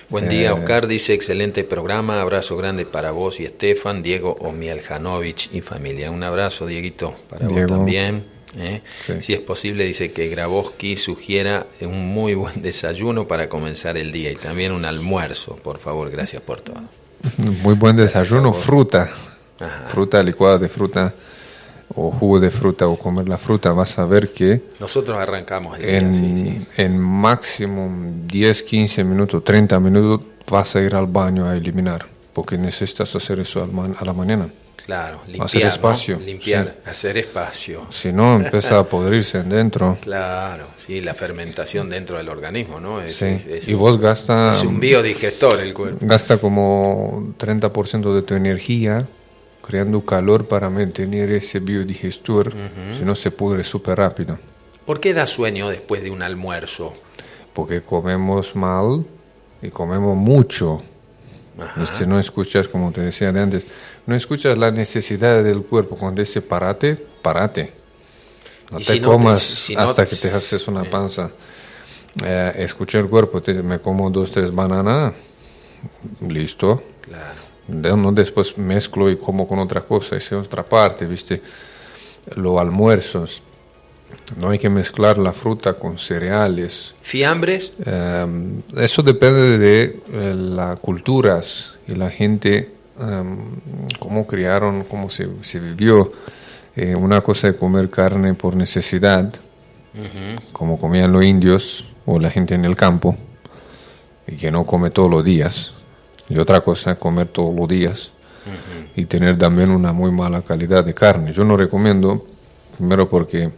Buen 0.09 0.27
día, 0.27 0.49
eh, 0.49 0.51
Oscar. 0.51 0.87
Dice, 0.87 1.13
excelente 1.13 1.63
programa. 1.63 2.19
Abrazo 2.19 2.57
grande 2.57 2.85
para 2.85 3.11
vos 3.11 3.39
y 3.39 3.45
Estefan, 3.45 4.03
Diego 4.03 4.35
Omieljanovich 4.41 5.49
y 5.53 5.61
familia. 5.61 6.11
Un 6.11 6.23
abrazo, 6.23 6.67
Dieguito, 6.67 7.15
para 7.29 7.47
vos 7.47 7.65
también. 7.67 8.25
¿Eh? 8.57 8.81
Si 9.19 9.33
es 9.33 9.39
posible, 9.39 9.83
dice 9.83 10.11
que 10.11 10.27
Grabowski 10.27 10.95
sugiera 10.95 11.67
un 11.81 12.13
muy 12.13 12.33
buen 12.33 12.61
desayuno 12.61 13.27
para 13.27 13.49
comenzar 13.49 13.97
el 13.97 14.11
día 14.11 14.31
y 14.31 14.35
también 14.35 14.71
un 14.71 14.85
almuerzo, 14.85 15.57
por 15.57 15.79
favor. 15.79 16.09
Gracias 16.09 16.41
por 16.41 16.61
todo. 16.61 16.81
Muy 17.61 17.75
buen 17.75 17.95
desayuno, 17.95 18.51
fruta. 18.51 19.09
Fruta, 19.89 20.23
licuada 20.23 20.57
de 20.57 20.69
fruta 20.69 21.13
o 21.95 22.11
jugo 22.11 22.39
de 22.39 22.49
fruta 22.49 22.87
o 22.87 22.97
comer 22.97 23.27
la 23.27 23.37
fruta, 23.37 23.73
vas 23.73 23.99
a 23.99 24.05
ver 24.05 24.31
que... 24.31 24.61
Nosotros 24.79 25.17
arrancamos 25.17 25.77
en, 25.79 26.67
en 26.77 26.97
máximo 26.97 27.91
10, 28.25 28.63
15 28.63 29.03
minutos, 29.03 29.43
30 29.43 29.79
minutos 29.79 30.25
vas 30.49 30.75
a 30.75 30.81
ir 30.81 30.95
al 30.95 31.07
baño 31.07 31.45
a 31.45 31.55
eliminar, 31.55 32.07
porque 32.33 32.57
necesitas 32.57 33.15
hacer 33.15 33.39
eso 33.39 33.61
a 33.61 34.05
la 34.05 34.13
mañana. 34.13 34.47
Claro, 34.85 35.21
limpiar, 35.25 35.45
hacer 35.45 35.65
espacio. 35.65 36.19
Limpiar, 36.19 36.77
hacer 36.85 37.17
espacio. 37.17 37.87
Si 37.89 38.11
no, 38.11 38.35
empieza 38.35 38.79
a 38.79 38.83
podrirse 38.83 39.43
dentro. 39.43 39.97
Claro, 40.11 40.67
sí, 40.85 41.01
la 41.01 41.13
fermentación 41.13 41.89
dentro 41.89 42.17
del 42.17 42.27
organismo, 42.29 42.79
¿no? 42.79 43.01
Es, 43.01 43.21
y 43.67 43.73
vos 43.73 43.99
gasta... 43.99 44.51
Es 44.51 44.63
un 44.63 44.79
biodigestor 44.79 45.59
el 45.61 45.73
cuerpo. 45.73 45.99
Gasta 46.01 46.37
como 46.37 47.33
30% 47.37 48.13
de 48.13 48.21
tu 48.23 48.33
energía 48.33 49.07
creando 49.61 50.03
calor 50.03 50.47
para 50.47 50.69
mantener 50.69 51.31
ese 51.31 51.59
biodigestor, 51.59 52.53
si 52.97 53.03
no 53.03 53.15
se 53.15 53.31
pudre 53.31 53.63
súper 53.63 53.99
rápido. 53.99 54.37
¿Por 54.85 54.99
qué 54.99 55.13
da 55.13 55.27
sueño 55.27 55.69
después 55.69 56.03
de 56.03 56.11
un 56.11 56.21
almuerzo? 56.23 56.93
Porque 57.53 57.81
comemos 57.81 58.55
mal 58.55 59.05
y 59.61 59.69
comemos 59.69 60.17
mucho. 60.17 60.81
Este, 61.81 62.07
no 62.07 62.19
escuchas, 62.19 62.67
como 62.67 62.91
te 62.91 63.01
decía 63.01 63.31
de 63.31 63.41
antes, 63.41 63.67
no 64.05 64.15
escuchas 64.15 64.57
la 64.57 64.71
necesidad 64.71 65.43
del 65.43 65.63
cuerpo. 65.63 65.95
Cuando 65.95 66.21
dice 66.21 66.41
parate, 66.41 66.95
parate. 66.95 67.73
No 68.71 68.79
te 68.79 69.01
comas 69.01 69.69
hasta 69.75 70.05
que 70.05 70.15
te 70.15 70.27
haces 70.29 70.67
una 70.67 70.83
panza. 70.83 71.31
Eh, 72.23 72.53
escucha 72.57 72.99
el 72.99 73.07
cuerpo, 73.07 73.41
te, 73.41 73.53
me 73.61 73.79
como 73.79 74.09
dos, 74.09 74.31
tres 74.31 74.53
bananas, 74.53 75.13
listo. 76.27 76.83
Claro. 77.01 77.97
No 77.97 78.11
después 78.11 78.57
mezclo 78.57 79.09
y 79.09 79.17
como 79.17 79.47
con 79.47 79.59
otra 79.59 79.81
cosa, 79.81 80.17
esa 80.17 80.39
es 80.39 80.45
otra 80.45 80.63
parte, 80.63 81.05
¿viste? 81.05 81.41
Los 82.35 82.59
almuerzos. 82.59 83.41
No 84.41 84.49
hay 84.49 84.59
que 84.59 84.69
mezclar 84.69 85.17
la 85.17 85.31
fruta 85.31 85.73
con 85.73 85.97
cereales. 85.97 86.93
¿Fiambres? 87.01 87.73
Em, 87.85 88.61
eso 88.75 89.01
depende 89.01 89.57
de 89.57 90.01
eh, 90.11 90.35
las 90.35 90.79
culturas 90.79 91.73
y 91.87 91.95
la 91.95 92.09
gente, 92.09 92.71
em, 92.99 93.37
cómo 93.99 94.27
criaron, 94.27 94.83
cómo 94.83 95.09
se, 95.09 95.27
se 95.43 95.59
vivió. 95.59 96.11
Eh, 96.75 96.95
una 96.95 97.21
cosa 97.21 97.49
es 97.49 97.55
comer 97.55 97.89
carne 97.89 98.33
por 98.33 98.55
necesidad, 98.55 99.33
como 100.53 100.79
comían 100.79 101.11
los 101.11 101.25
indios 101.25 101.85
o 102.05 102.17
la 102.17 102.29
gente 102.29 102.55
en 102.55 102.63
el 102.63 102.77
campo, 102.77 103.17
y 104.25 104.37
que 104.37 104.51
no 104.51 104.65
come 104.65 104.89
todos 104.89 105.09
los 105.09 105.23
días. 105.23 105.73
Y 106.29 106.37
otra 106.37 106.61
cosa 106.61 106.91
es 106.91 106.97
comer 106.97 107.27
todos 107.27 107.53
los 107.53 107.67
días 107.67 108.11
y 108.95 109.05
tener 109.05 109.37
también 109.37 109.69
una 109.69 109.93
muy 109.93 110.11
mala 110.11 110.41
calidad 110.41 110.83
de 110.83 110.93
carne. 110.93 111.31
Yo 111.31 111.43
no 111.43 111.57
recomiendo, 111.57 112.25
primero 112.77 113.09
porque 113.09 113.51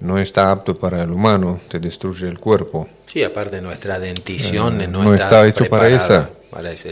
no 0.00 0.18
está 0.18 0.50
apto 0.50 0.76
para 0.76 1.02
el 1.02 1.10
humano, 1.10 1.60
te 1.68 1.78
destruye 1.78 2.28
el 2.28 2.38
cuerpo. 2.38 2.88
Sí, 3.06 3.22
aparte 3.22 3.60
nuestra 3.60 3.98
dentición 3.98 4.80
eh, 4.80 4.86
no, 4.88 5.14
está, 5.14 5.46
hecho 5.46 5.68
para 5.68 5.88
esa. 5.88 6.30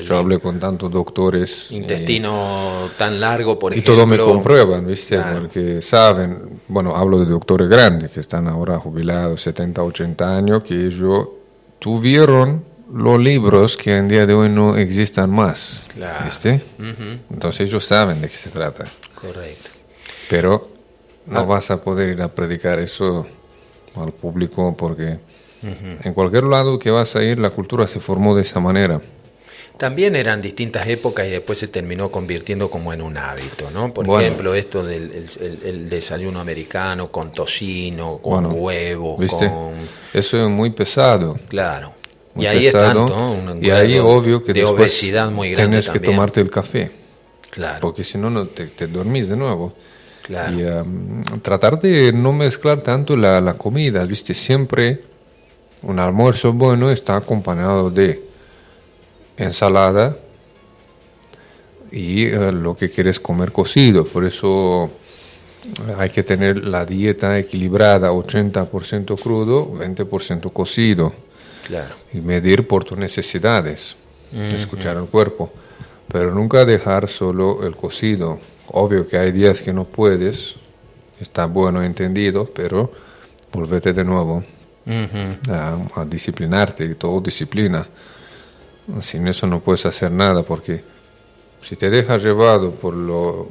Yo 0.02 0.18
hablé 0.18 0.38
con 0.38 0.58
tantos 0.58 0.90
doctores. 0.90 1.70
Intestino 1.70 2.90
tan 2.96 3.20
largo, 3.20 3.58
por 3.58 3.72
ejemplo. 3.72 3.92
Y 3.92 3.96
todo 3.96 4.06
me 4.06 4.18
comprueban, 4.18 4.86
¿viste? 4.86 5.18
Porque 5.18 5.80
saben, 5.82 6.60
bueno, 6.68 6.96
hablo 6.96 7.18
de 7.18 7.26
doctores 7.26 7.68
grandes 7.68 8.10
que 8.10 8.20
están 8.20 8.48
ahora 8.48 8.78
jubilados, 8.78 9.42
70, 9.42 9.82
80 9.82 10.36
años, 10.36 10.62
que 10.62 10.86
ellos 10.86 11.28
tuvieron 11.78 12.64
los 12.92 13.18
libros 13.18 13.76
que 13.76 13.96
en 13.96 14.08
día 14.08 14.26
de 14.26 14.34
hoy 14.34 14.48
no 14.48 14.76
existan 14.76 15.30
más. 15.30 15.88
¿viste? 16.24 16.60
Entonces 17.30 17.68
ellos 17.68 17.84
saben 17.84 18.20
de 18.20 18.28
qué 18.28 18.36
se 18.36 18.50
trata. 18.50 18.84
Correcto. 19.14 19.70
Pero 20.28 20.70
no 21.26 21.40
ah. 21.40 21.44
vas 21.44 21.70
a 21.70 21.82
poder 21.82 22.10
ir 22.10 22.22
a 22.22 22.28
predicar 22.28 22.78
eso 22.78 23.26
al 23.94 24.12
público 24.12 24.74
porque 24.76 25.18
en 25.62 26.12
cualquier 26.12 26.44
lado 26.44 26.78
que 26.78 26.90
vas 26.90 27.14
a 27.14 27.22
ir 27.22 27.38
la 27.38 27.50
cultura 27.50 27.86
se 27.86 28.00
formó 28.00 28.34
de 28.34 28.42
esa 28.42 28.60
manera. 28.60 29.00
También 29.82 30.14
eran 30.14 30.40
distintas 30.40 30.86
épocas 30.86 31.26
y 31.26 31.30
después 31.30 31.58
se 31.58 31.66
terminó 31.66 32.08
convirtiendo 32.08 32.70
como 32.70 32.92
en 32.92 33.02
un 33.02 33.16
hábito, 33.16 33.68
¿no? 33.72 33.92
Por 33.92 34.22
ejemplo, 34.22 34.54
esto 34.54 34.84
del 34.84 35.26
el, 35.40 35.90
desayuno 35.90 36.38
americano 36.38 37.10
con 37.10 37.32
tocino, 37.32 38.18
con 38.22 38.46
huevo, 38.52 39.16
con... 39.16 39.74
Eso 40.14 40.44
es 40.44 40.48
muy 40.48 40.70
pesado. 40.70 41.36
Claro 41.48 41.94
y 42.36 42.46
ahí 42.46 42.70
tanto, 42.70 43.58
y 43.60 43.70
ahí 43.70 43.98
obvio 43.98 44.42
que 44.44 44.52
de 44.52 44.64
obesidad 44.64 45.32
muy 45.32 45.50
grande 45.50 45.80
tienes 45.80 45.88
que 45.88 45.98
tomarte 45.98 46.40
el 46.40 46.48
café. 46.48 46.90
Claro. 47.50 47.80
Porque 47.80 48.04
si 48.04 48.16
no, 48.16 48.30
no 48.30 48.46
te, 48.46 48.68
te, 48.68 48.86
dormís 48.86 49.28
de 49.28 49.36
nuevo. 49.36 49.74
Claro. 50.22 50.56
Y 50.56 50.62
um, 50.62 51.20
tratar 51.42 51.80
de 51.80 52.12
no 52.12 52.32
mezclar 52.32 52.82
tanto 52.82 53.16
la, 53.16 53.40
la, 53.40 53.54
comida, 53.54 54.04
¿viste? 54.04 54.32
Siempre 54.32 55.02
un 55.82 55.98
almuerzo 55.98 56.52
bueno 56.52 56.88
está 56.88 57.16
acompañado 57.16 57.90
de 57.90 58.22
ensalada 59.36 60.16
y 61.90 62.32
uh, 62.34 62.52
lo 62.52 62.76
que 62.76 62.90
quieres 62.90 63.20
comer 63.20 63.52
cocido. 63.52 64.04
Por 64.04 64.24
eso 64.24 64.90
hay 65.96 66.10
que 66.10 66.22
tener 66.22 66.64
la 66.66 66.84
dieta 66.84 67.38
equilibrada, 67.38 68.10
80% 68.12 69.18
crudo, 69.20 69.72
20% 69.74 70.52
cocido 70.52 71.12
Claro. 71.66 71.94
y 72.12 72.20
medir 72.20 72.66
por 72.66 72.82
tus 72.84 72.98
necesidades, 72.98 73.94
escuchar 74.34 74.96
al 74.96 75.06
cuerpo, 75.06 75.52
pero 76.08 76.34
nunca 76.34 76.64
dejar 76.64 77.08
solo 77.08 77.64
el 77.64 77.76
cocido. 77.76 78.40
Obvio 78.68 79.06
que 79.06 79.16
hay 79.16 79.30
días 79.30 79.62
que 79.62 79.72
no 79.72 79.84
puedes, 79.84 80.56
está 81.20 81.46
bueno 81.46 81.80
entendido, 81.82 82.46
pero 82.52 82.90
volvete 83.52 83.92
de 83.92 84.02
nuevo 84.04 84.42
Ujú. 84.86 85.52
a, 85.52 85.78
a 86.00 86.04
disciplinarte, 86.04 86.84
y 86.84 86.94
todo 86.96 87.20
disciplina. 87.20 87.86
Sin 89.00 89.26
eso 89.28 89.46
no 89.46 89.60
puedes 89.60 89.86
hacer 89.86 90.10
nada, 90.10 90.42
porque 90.42 90.82
si 91.62 91.76
te 91.76 91.88
dejas 91.90 92.22
llevado 92.22 92.72
por 92.72 92.94
lo, 92.94 93.48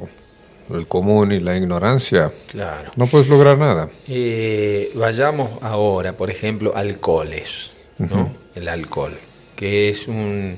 el 0.70 0.86
común 0.86 1.32
y 1.32 1.40
la 1.40 1.56
ignorancia, 1.56 2.30
Claro. 2.48 2.90
no 2.96 3.06
puedes 3.06 3.28
lograr 3.28 3.58
nada. 3.58 3.88
Eh, 4.08 4.92
vayamos 4.94 5.50
ahora, 5.62 6.12
por 6.16 6.30
ejemplo, 6.30 6.72
alcoholes, 6.76 7.72
¿no? 7.98 8.30
El 8.54 8.68
alcohol, 8.68 9.18
que 9.56 9.88
es 9.88 10.06
un, 10.08 10.56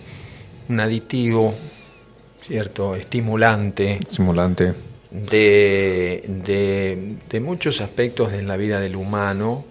un 0.68 0.80
aditivo, 0.80 1.54
¿cierto? 2.40 2.94
Estimulante 2.96 4.00
Simulante, 4.10 4.74
de, 5.10 6.24
de, 6.26 7.16
de 7.30 7.40
muchos 7.40 7.80
aspectos 7.80 8.32
de 8.32 8.42
la 8.42 8.56
vida 8.56 8.80
del 8.80 8.96
humano, 8.96 9.64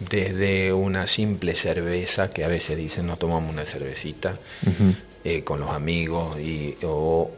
desde 0.00 0.72
una 0.72 1.06
simple 1.06 1.54
cerveza, 1.54 2.30
que 2.30 2.44
a 2.44 2.48
veces 2.48 2.76
dicen 2.76 3.06
no 3.06 3.16
tomamos 3.16 3.52
una 3.52 3.66
cervecita, 3.66 4.36
eh, 5.22 5.44
con 5.44 5.60
los 5.60 5.70
amigos, 5.70 6.38
y, 6.40 6.76
o 6.82 7.30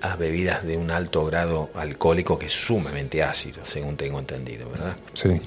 a 0.00 0.16
bebidas 0.16 0.64
de 0.64 0.76
un 0.78 0.90
alto 0.90 1.24
grado 1.26 1.68
alcohólico 1.74 2.38
que 2.38 2.46
es 2.46 2.52
sumamente 2.52 3.22
ácido, 3.22 3.64
según 3.64 3.96
tengo 3.96 4.18
entendido, 4.18 4.70
¿verdad? 4.70 4.96
sí. 5.12 5.40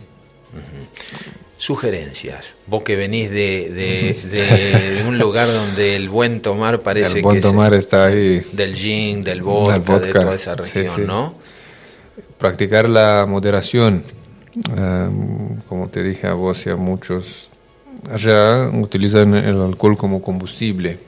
Sugerencias. 1.57 2.53
Vos 2.67 2.83
que 2.83 2.95
venís 2.95 3.29
de, 3.29 3.69
de- 3.69 5.03
un 5.05 5.17
lugar 5.19 5.47
donde 5.51 5.95
el 5.97 6.07
buen 6.07 6.41
tomar 6.41 6.79
parece 6.81 7.17
el 7.17 7.23
buen 7.23 7.35
que 7.35 7.41
tomar 7.41 7.73
es 7.73 7.79
está 7.79 8.05
ahí. 8.05 8.41
del 8.53 8.73
gin, 8.73 9.23
del 9.25 9.41
vodka, 9.41 9.79
vodka, 9.79 10.07
de 10.07 10.13
toda 10.13 10.35
esa 10.35 10.55
sí, 10.61 10.71
región, 10.73 10.95
sí. 10.95 11.01
¿no? 11.05 11.35
Practicar 12.37 12.87
la 12.87 13.25
moderación, 13.27 14.03
em, 14.75 15.61
como 15.67 15.87
te 15.89 16.03
dije 16.03 16.27
a 16.27 16.33
vos 16.33 16.65
y 16.65 16.69
a 16.69 16.75
muchos, 16.75 17.49
allá 18.11 18.69
utilizan 18.69 19.33
el 19.35 19.61
alcohol 19.61 19.97
como 19.97 20.21
combustible, 20.21 20.99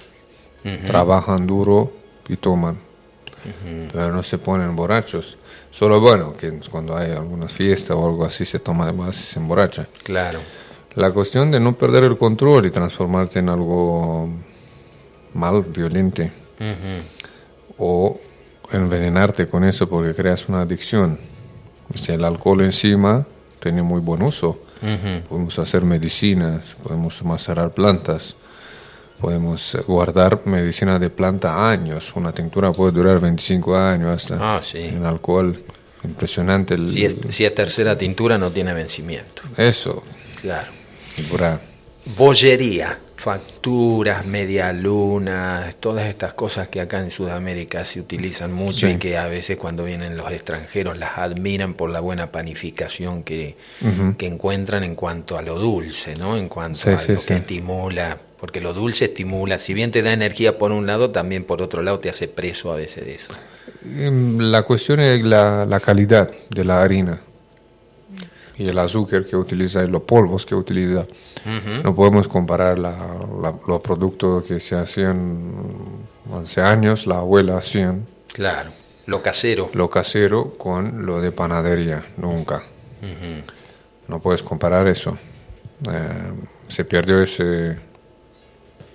trabajan 0.86 1.48
duro 1.48 1.92
y 2.30 2.36
toman, 2.38 2.78
pero 3.92 4.12
no 4.14 4.24
se 4.24 4.38
ponen 4.38 4.76
borrachos. 4.76 5.38
Solo 5.72 6.00
bueno, 6.02 6.36
que 6.36 6.52
cuando 6.70 6.96
hay 6.96 7.12
alguna 7.12 7.48
fiesta 7.48 7.96
o 7.96 8.06
algo 8.08 8.26
así 8.26 8.44
se 8.46 8.60
toma 8.60 8.92
más 8.92 9.18
y 9.18 9.24
se 9.24 9.40
emborracha. 9.40 9.88
Claro. 10.04 10.40
La 10.96 11.12
cuestión 11.12 11.50
de 11.50 11.60
no 11.60 11.74
perder 11.74 12.04
el 12.04 12.18
control 12.18 12.66
y 12.66 12.72
transformarte 12.72 13.40
en 13.40 13.48
algo 13.50 14.30
mal, 15.34 15.64
violento, 15.64 16.24
Ujú. 16.24 17.78
o 17.78 18.20
envenenarte 18.72 19.48
con 19.48 19.64
eso 19.64 19.88
porque 19.88 20.14
creas 20.14 20.48
una 20.50 20.62
adicción. 20.62 21.18
Si 21.96 22.12
el 22.12 22.24
alcohol 22.24 22.62
encima 22.62 23.26
tiene 23.60 23.82
muy 23.82 24.00
buen 24.02 24.22
uso. 24.22 24.60
Podemos 25.30 25.60
hacer 25.60 25.84
medicinas, 25.84 26.62
podemos 26.82 27.22
macerar 27.24 27.72
plantas, 27.72 28.36
podemos 29.20 29.78
guardar 29.88 30.42
medicina 30.46 30.98
de 30.98 31.10
planta 31.12 31.70
años. 31.70 32.12
Una 32.16 32.32
tintura 32.32 32.72
puede 32.72 32.92
durar 32.92 33.20
25 33.20 33.78
años 33.78 34.10
hasta. 34.16 34.40
Ah, 34.42 34.60
sí. 34.64 34.80
El 34.80 35.06
alcohol, 35.06 35.56
impresionante. 36.04 36.74
El, 36.74 36.92
Si 36.92 37.06
es, 37.06 37.16
si 37.30 37.46
es 37.46 37.54
tercera 37.54 37.96
tintura 37.98 38.38
no 38.40 38.52
tiene 38.52 38.74
vencimiento. 38.74 39.44
Eso, 39.56 40.02
Claro. 40.42 40.72
y 41.18 41.22
pura- 41.24 41.62
Bollería, 42.18 42.98
facturas, 43.22 44.26
medialunas, 44.26 45.76
todas 45.76 46.08
estas 46.08 46.34
cosas 46.34 46.68
que 46.70 46.82
acá 46.82 47.00
en 47.00 47.12
Sudamérica 47.12 47.86
se 47.86 48.00
utilizan 48.00 48.52
mucho 48.52 48.88
Sí. 48.88 48.94
y 48.94 48.98
que 48.98 49.18
a 49.18 49.28
veces 49.28 49.58
cuando 49.58 49.86
vienen 49.86 50.18
los 50.18 50.32
extranjeros 50.32 50.98
las 50.98 51.18
admiran 51.18 51.76
por 51.76 51.90
la 51.92 52.00
buena 52.00 52.32
panificación 52.32 53.24
que, 53.24 53.56
que 54.18 54.26
encuentran 54.28 54.84
en 54.84 54.96
cuanto 54.96 55.38
a 55.38 55.42
lo 55.42 55.60
dulce, 55.60 56.16
¿no? 56.16 56.36
En 56.36 56.50
cuanto 56.50 56.80
Sí, 56.80 56.90
a 56.90 56.98
sí, 56.98 57.14
lo 57.14 57.22
que 57.22 57.36
estimula, 57.36 58.18
porque 58.40 58.60
lo 58.60 58.74
dulce 58.74 59.06
estimula, 59.06 59.60
si 59.60 59.74
bien 59.74 59.92
te 59.92 60.02
da 60.02 60.12
energía 60.14 60.58
por 60.58 60.72
un 60.72 60.88
lado, 60.88 61.12
también 61.12 61.44
por 61.44 61.62
otro 61.62 61.84
lado 61.84 62.00
te 62.00 62.10
hace 62.10 62.28
preso 62.28 62.74
a 62.74 62.76
veces 62.76 63.06
de 63.06 63.16
eso. 63.16 63.34
Em, 63.96 64.40
La 64.40 64.64
cuestión 64.64 65.00
es 65.00 65.24
la, 65.24 65.66
la 65.66 65.80
calidad 65.80 66.32
de 66.50 66.66
la 66.66 66.82
harina 66.82 67.22
y 68.62 68.68
el 68.70 68.78
azúcar 68.80 69.26
que 69.26 69.36
utiliza 69.36 69.84
y 69.84 69.88
los 69.88 70.02
polvos 70.04 70.46
que 70.46 70.54
utiliza. 70.56 71.06
No 71.84 71.96
podemos 71.96 72.28
comparar 72.28 72.78
la- 72.80 72.98
la- 73.42 73.56
los 73.68 73.82
productos 73.82 74.44
que 74.44 74.60
se 74.60 74.76
hacían 74.76 75.52
hace 76.42 76.62
años, 76.62 77.08
la 77.08 77.18
abuela 77.18 77.58
hacían, 77.58 78.06
Claro, 78.34 78.70
lo 79.08 79.22
casero. 79.24 79.70
lo 79.74 79.90
casero 79.90 80.54
con 80.58 81.06
lo 81.06 81.20
de 81.22 81.32
panadería, 81.32 82.04
nunca. 82.18 82.62
No 84.08 84.20
puedes 84.20 84.44
comparar 84.44 84.88
eso. 84.88 85.18
Eh, 85.90 86.32
se 86.68 86.86
perdió 86.86 87.22
ese 87.24 87.78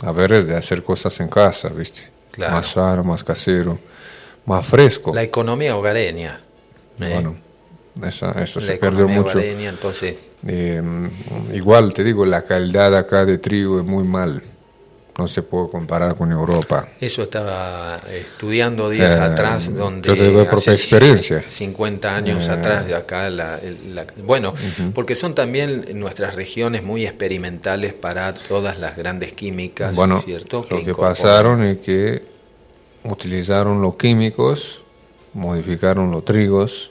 haber 0.03 0.45
de 0.45 0.57
hacer 0.57 0.83
cosas 0.83 1.19
en 1.21 1.29
casa, 1.29 1.69
¿viste? 1.71 2.03
Claro. 2.31 2.55
Más 2.57 2.67
sano, 2.69 3.03
más 3.03 3.25
casero, 3.25 3.79
más 4.45 4.65
fresco. 4.67 5.13
La 5.15 5.23
economía 5.23 5.77
hogareña. 5.77 6.41
¿eh? 7.01 7.11
Bueno, 7.15 7.35
eso, 8.07 8.31
eso 8.39 8.61
la 8.61 8.67
se 8.67 8.77
perdió 8.77 9.09
mucho. 9.09 9.39
entonces... 9.41 10.17
Eh, 10.47 10.83
igual 11.55 11.93
te 11.95 12.05
digo, 12.05 12.25
la 12.27 12.43
calidad 12.43 12.95
acá 12.97 13.25
de 13.25 13.39
trigo 13.39 13.81
es 13.81 13.87
muy 13.87 14.05
mal. 14.05 14.43
No 15.19 15.27
se 15.27 15.41
puede 15.41 15.71
comparar 15.71 16.15
con 16.15 16.31
Europa. 16.31 16.91
Eso 17.01 17.23
estaba 17.23 17.99
estudiando 18.13 18.91
días 18.91 19.19
Eh, 19.19 19.23
atrás, 19.23 19.75
donde 19.75 20.07
yo 20.09 20.15
te 20.15 20.29
digo 20.29 20.43
experiencia. 20.43 21.43
50 21.43 22.15
años 22.15 22.47
Eh. 22.47 22.53
atrás 22.53 22.87
de 22.87 22.95
acá, 22.95 23.31
la, 23.31 23.59
bueno, 24.25 24.53
porque 24.95 25.15
son 25.15 25.35
también 25.35 25.87
nuestras 25.99 26.35
regiones 26.35 26.83
muy 26.83 27.07
experimentales 27.07 27.95
para 27.95 28.35
todas 28.35 28.79
las 28.79 28.95
grandes 28.95 29.33
químicas, 29.33 29.95
Bueno, 29.95 30.21
¿cierto? 30.21 30.67
lo 30.71 30.77
que 30.85 30.91
incorporan- 30.91 31.15
pasaron 31.17 31.63
es 31.65 31.79
que 31.79 32.23
utilizaron 33.05 33.81
los 33.81 33.97
químicos, 33.97 34.81
modificaron 35.33 36.11
los 36.11 36.25
trigos 36.27 36.91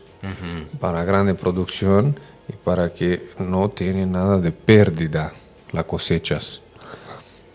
Para 0.79 1.03
grande 1.05 1.33
producción 1.35 2.17
y 2.47 2.53
para 2.53 2.93
que 2.93 3.29
no 3.39 3.69
tiene 3.69 4.05
nada 4.05 4.39
de 4.39 4.51
pérdida 4.51 5.33
las 5.71 5.83
cosechas. 5.85 6.61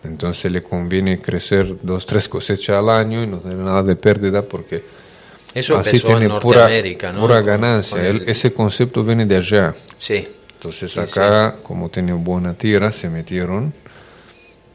Entonces 0.02 0.50
le 0.50 0.62
conviene 0.62 1.18
crecer 1.18 1.76
dos, 1.83 2.06
tres 2.06 2.28
cosechas 2.28 2.76
al 2.76 2.88
año 2.90 3.22
y 3.22 3.26
no 3.26 3.38
tener 3.38 3.59
nada 3.59 3.83
de 3.83 3.96
pérdida 3.96 4.42
porque 4.42 4.83
Eso 5.54 5.76
así 5.76 5.96
en 5.96 6.02
tiene 6.02 6.28
pura, 6.40 7.40
ganancia. 7.40 8.06
el- 8.06 8.22
ese 8.28 8.52
concepto 8.52 9.04
viene 9.04 9.26
de 9.26 9.37
allá. 9.37 9.74
Sí, 9.98 10.26
Entonces 10.54 10.90
Sí, 10.92 11.00
acá, 11.00 11.56
como 11.62 11.88
tenían 11.88 12.22
buena 12.22 12.52
tierra, 12.54 12.92
se 12.92 13.09
metieron 13.09 13.72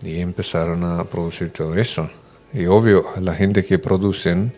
y 0.03 0.19
empezaron 0.19 0.84
a 0.84 1.03
producir 1.03 1.51
todo 1.51 1.75
eso. 1.75 2.10
Y 2.53 2.65
obvio, 2.65 3.05
a 3.15 3.19
la 3.19 3.36
gente 3.36 3.63
que 3.63 3.77
producen, 3.77 4.51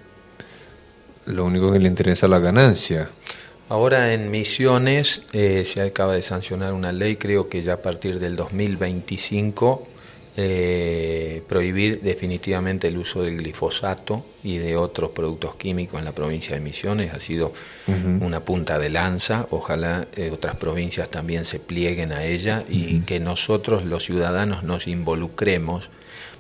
lo 1.26 1.43
único 1.45 1.71
que 1.73 1.80
le 1.80 1.88
interesa 1.89 2.26
es 2.28 2.30
la 2.30 2.39
ganancia. 2.39 3.10
Ahora 3.69 4.13
en 4.13 4.32
Misiones 4.32 5.23
eh, 5.34 5.63
se 5.65 5.82
acaba 5.82 6.13
de 6.13 6.21
sancionar 6.21 6.71
una 6.73 6.93
ley, 6.93 7.17
creo 7.17 7.49
que 7.49 7.62
ya 7.62 7.73
a 7.73 7.82
partir 7.82 8.17
del 8.17 8.38
2025, 8.38 9.88
eh, 10.39 11.41
prohibir 11.49 11.99
definitivamente 12.01 12.88
el 12.88 12.97
uso 12.97 13.23
del 13.23 13.38
glifosato 13.38 14.23
y 14.43 14.58
de 14.60 14.77
otros 14.77 15.10
productos 15.12 15.56
químicos 15.56 15.99
en 15.99 16.06
la 16.06 16.13
provincia 16.13 16.56
de 16.56 16.62
Misiones. 16.62 17.13
Ha 17.13 17.19
sido 17.19 17.51
una 18.21 18.39
punta 18.41 18.80
de 18.80 18.89
lanza. 18.89 19.47
Ojalá 19.51 20.08
eh, 20.15 20.30
otras 20.32 20.56
provincias 20.56 21.10
también 21.10 21.43
se 21.43 21.60
plieguen 21.60 22.13
a 22.13 22.23
ella 22.23 22.63
y 22.69 23.01
que 23.01 23.19
nosotros 23.19 23.84
los 23.84 24.03
ciudadanos 24.06 24.63
nos 24.63 24.88
involucremos 24.88 25.89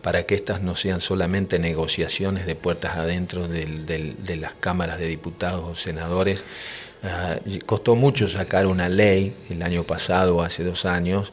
para 0.01 0.23
que 0.25 0.35
estas 0.35 0.61
no 0.61 0.75
sean 0.75 1.01
solamente 1.01 1.59
negociaciones 1.59 2.45
de 2.45 2.55
puertas 2.55 2.95
adentro 2.97 3.47
del- 3.49 3.85
del- 3.85 4.23
de 4.23 4.35
las 4.37 4.53
cámaras 4.53 4.99
de 4.99 5.07
diputados 5.07 5.65
o 5.65 5.75
senadores. 5.75 6.41
Y 7.45 7.59
costó 7.59 7.95
mucho 7.95 8.27
sacar 8.27 8.65
una 8.67 8.89
ley 8.89 9.33
el 9.49 9.61
año 9.61 9.83
pasado 9.83 10.41
hace 10.41 10.63
dos 10.63 10.85
años 10.85 11.31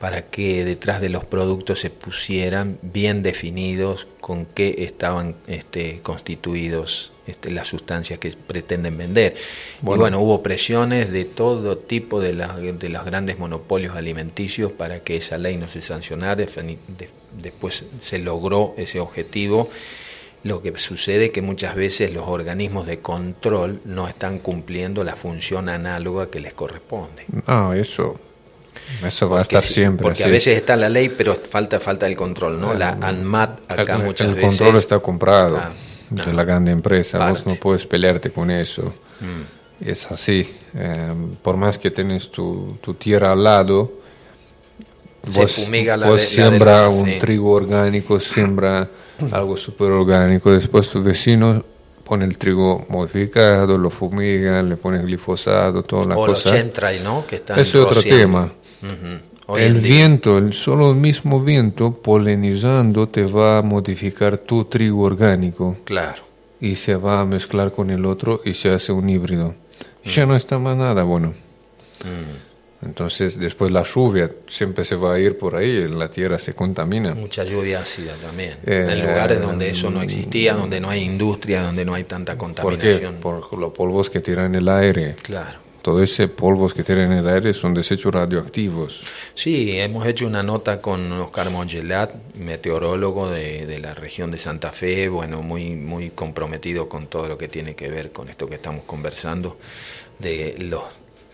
para 0.00 0.22
que 0.26 0.64
detrás 0.64 1.00
de 1.00 1.08
los 1.08 1.24
productos 1.24 1.78
se 1.80 1.88
pusieran 1.88 2.78
bien 2.82 3.22
definidos 3.22 4.06
con 4.20 4.44
qué 4.44 4.74
estaban 4.80 5.36
este, 5.46 6.00
constituidos 6.02 7.12
este, 7.26 7.50
las 7.50 7.68
sustancias 7.68 8.18
que 8.18 8.30
pretenden 8.32 8.98
vender. 8.98 9.34
y 9.94 9.98
bueno, 9.98 10.20
hubo 10.20 10.42
presiones 10.42 11.10
de 11.10 11.24
todo 11.24 11.78
tipo 11.78 12.20
de, 12.20 12.34
las- 12.34 12.56
de 12.60 12.88
los 12.90 13.04
grandes 13.06 13.38
monopolios 13.38 13.96
alimenticios 13.96 14.72
para 14.72 15.00
que 15.00 15.16
esa 15.16 15.38
ley 15.38 15.56
no 15.56 15.68
se 15.68 15.80
sancionara. 15.80 16.44
Después 17.40 17.86
se 17.96 18.18
logró 18.18 18.74
ese 18.76 19.00
objetivo. 19.00 19.70
Lo 20.44 20.60
que 20.62 20.76
sucede 20.78 21.26
es 21.26 21.30
que 21.32 21.42
muchas 21.42 21.74
veces 21.74 22.12
los 22.12 22.28
organismos 22.28 22.86
de 22.86 22.98
control 23.00 23.80
no 23.86 24.06
están 24.08 24.38
cumpliendo 24.38 25.02
la 25.02 25.16
función 25.16 25.68
análoga 25.68 26.30
que 26.30 26.38
les 26.40 26.52
corresponde. 26.54 27.24
Ah, 27.46 27.72
eso, 27.76 28.14
Eso 29.02 29.28
va 29.30 29.38
a 29.38 29.42
estar 29.42 29.62
siempre. 29.62 30.02
Porque 30.02 30.24
a 30.24 30.28
veces 30.28 30.56
está 30.58 30.76
la 30.76 30.88
ley, 30.90 31.08
pero 31.16 31.34
falta 31.34 31.80
falta 31.80 32.06
el 32.06 32.14
control, 32.16 32.60
¿no? 32.60 32.74
La 32.74 32.90
ANMAT 33.00 33.70
acá 33.72 33.96
muchas 33.98 34.28
el 34.28 34.34
veces. 34.34 34.52
El 34.52 34.58
control 34.58 34.76
está 34.80 34.98
comprado 34.98 35.56
Ah, 35.56 35.72
de 36.10 36.26
no. 36.26 36.32
la 36.34 36.44
grande 36.44 36.70
empresa. 36.72 37.18
Vos 37.30 37.38
Parte. 37.40 37.50
no 37.54 37.56
puedes 37.60 37.86
pelearte 37.86 38.30
con 38.30 38.50
eso. 38.50 38.92
Mm. 39.20 39.84
Es 39.88 40.06
así. 40.10 40.46
Eh, 40.76 41.14
por 41.42 41.56
más 41.56 41.78
que 41.78 41.90
tenés 41.90 42.30
tu, 42.30 42.76
tu 42.82 42.92
tierra 42.94 43.32
al 43.32 43.42
lado, 43.42 44.00
Se 45.28 45.40
vos, 45.40 45.52
fumiga 45.52 45.96
la 45.96 46.06
vos 46.06 46.16
de- 46.20 46.26
la 46.26 46.30
siembra 46.30 46.82
del- 46.88 46.98
un 46.98 47.06
sí. 47.06 47.18
trigo 47.18 47.52
orgánico, 47.52 48.20
siembra 48.20 48.90
algo 49.32 49.56
súper 49.56 49.90
orgánico. 49.90 50.50
Después 50.52 50.88
tu 50.90 51.02
vecino 51.02 51.64
pone 52.04 52.24
el 52.24 52.36
trigo 52.38 52.84
modificado, 52.88 53.78
lo 53.78 53.90
fumiga, 53.90 54.62
le 54.62 54.76
pone 54.76 55.02
glifosato, 55.02 55.82
toda 55.82 56.06
la 56.06 56.16
o 56.16 56.26
los 56.26 56.42
cosa. 56.42 56.56
¿no? 57.02 57.26
Que 57.26 57.36
están 57.36 57.58
es 57.58 57.74
otro 57.74 58.02
tema. 58.02 58.52
El 59.56 59.74
viento, 59.74 60.38
el 60.38 60.52
solo 60.54 60.94
mismo 60.94 61.42
viento 61.42 61.92
polinizando 62.02 63.08
te 63.08 63.24
va 63.24 63.58
a 63.58 63.62
modificar 63.62 64.38
tu 64.38 64.64
trigo 64.64 65.02
orgánico 65.02 65.76
Claro. 65.84 66.22
y 66.60 66.76
se 66.76 66.96
va 66.96 67.20
a 67.20 67.24
mezclar 67.26 67.72
con 67.72 67.90
el 67.90 68.06
otro 68.06 68.40
y 68.44 68.54
se 68.54 68.70
hace 68.70 68.92
un 68.92 69.08
híbrido. 69.08 69.54
Ya 70.04 70.26
no 70.26 70.34
está 70.36 70.58
más 70.58 70.76
nada 70.76 71.02
bueno. 71.04 71.34
Mm. 72.04 72.53
Entonces 72.84 73.38
después 73.38 73.70
la 73.70 73.82
lluvia 73.82 74.30
siempre 74.46 74.84
se 74.84 74.96
va 74.96 75.14
a 75.14 75.18
ir 75.18 75.38
por 75.38 75.56
ahí, 75.56 75.88
la 75.88 76.10
tierra 76.10 76.38
se 76.38 76.54
contamina. 76.54 77.14
Mucha 77.14 77.44
lluvia 77.44 77.80
ácida 77.80 78.14
también. 78.14 78.58
Eh, 78.64 78.86
en 78.90 79.00
lugares 79.00 79.40
donde 79.40 79.70
eso 79.70 79.90
no 79.90 80.02
existía, 80.02 80.54
donde 80.54 80.80
no 80.80 80.90
hay 80.90 81.02
industria, 81.02 81.62
donde 81.62 81.84
no 81.84 81.94
hay 81.94 82.04
tanta 82.04 82.36
¿Por 82.36 82.54
qué? 82.54 82.54
contaminación. 82.62 83.14
Por 83.16 83.58
los 83.58 83.72
polvos 83.72 84.10
que 84.10 84.20
tiran 84.20 84.46
en 84.46 84.54
el 84.56 84.68
aire. 84.68 85.16
Claro. 85.22 85.64
Todo 85.82 86.02
ese 86.02 86.28
polvos 86.28 86.72
que 86.72 86.82
tiran 86.82 87.12
en 87.12 87.18
el 87.18 87.28
aire 87.28 87.52
son 87.52 87.74
desechos 87.74 88.14
radioactivos. 88.14 89.02
Sí, 89.34 89.72
hemos 89.72 90.06
hecho 90.06 90.26
una 90.26 90.42
nota 90.42 90.80
con 90.80 91.12
Oscar 91.12 91.50
Mongelat, 91.50 92.10
meteorólogo 92.36 93.30
de, 93.30 93.66
de 93.66 93.78
la 93.78 93.92
región 93.92 94.30
de 94.30 94.38
Santa 94.38 94.72
Fe, 94.72 95.08
bueno, 95.08 95.42
muy, 95.42 95.74
muy 95.74 96.08
comprometido 96.08 96.88
con 96.88 97.08
todo 97.08 97.28
lo 97.28 97.36
que 97.36 97.48
tiene 97.48 97.74
que 97.74 97.88
ver 97.88 98.12
con 98.12 98.30
esto 98.30 98.46
que 98.46 98.54
estamos 98.54 98.84
conversando, 98.86 99.58
de 100.18 100.56
los 100.58 100.84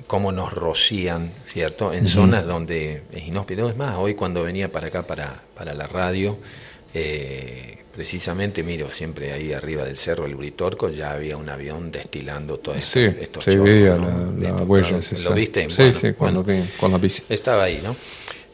cómo 0.07 0.33
nos 0.33 0.53
rocían, 0.53 1.33
¿cierto? 1.47 1.93
En 1.93 2.07
zonas 2.07 2.47
donde 2.47 3.03
es 3.13 3.27
inhóspito. 3.27 3.69
Es 3.69 3.77
más, 3.77 3.97
hoy 3.99 4.15
cuando 4.15 4.43
venía 4.43 4.71
para 4.71 4.89
acá, 4.89 5.07
para, 5.07 5.43
para 5.55 5.75
la 5.75 5.87
radio, 5.87 6.39
eh, 6.95 7.79
precisamente, 7.93 8.63
miro, 8.63 8.91
siempre 8.91 9.33
ahí 9.33 9.53
arriba 9.53 9.85
del 9.85 9.97
cerro, 9.97 10.27
el 10.27 10.35
Britorco, 10.35 10.89
ya 10.89 11.13
había 11.13 11.37
un 11.37 11.49
avión 11.49 11.91
destilando 11.91 12.59
todo 12.59 12.75
esto. 12.75 13.01
Sí, 13.01 13.17
estos 13.21 13.45
se 13.45 13.53
chorros, 13.53 13.65
veía 13.67 13.97
¿no? 13.97 14.33
la, 14.39 14.55
huella. 14.65 14.99
esa. 14.99 15.19
¿Lo 15.19 15.35
viste? 15.35 15.69
Sí, 15.71 15.77
Bueno, 15.77 15.99
sí, 16.01 16.13
cuando 16.13 16.43
bueno. 16.43 16.63
vi 16.65 16.71
con 16.79 16.93
la 16.93 16.99
bici. 16.99 17.23
Estaba 17.29 17.65
ahí, 17.65 17.81
¿no? 17.83 17.97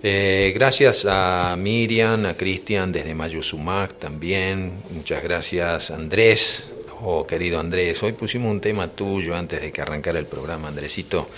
Eh, 0.03 0.53
gracias 0.55 1.07
a 1.09 1.57
Miriam, 1.59 2.27
a 2.27 2.35
Cristian 2.35 2.93
desde 2.93 3.15
Mayuzumac 3.15 3.95
también. 3.99 4.73
Muchas 4.91 5.23
gracias, 5.23 5.91
Andrés. 5.91 6.71
Oh, 7.09 7.25
querido 7.25 7.61
Andrés, 7.61 8.03
hoy 8.03 8.15
pusimos 8.15 8.51
un 8.51 8.61
tema 8.61 8.89
tuyo 8.89 9.37
antes 9.37 9.61
de 9.61 9.71
que 9.71 9.81
arrancara 9.81 10.19
el 10.19 10.27
programa, 10.27 10.67
Andresito. 10.67 11.29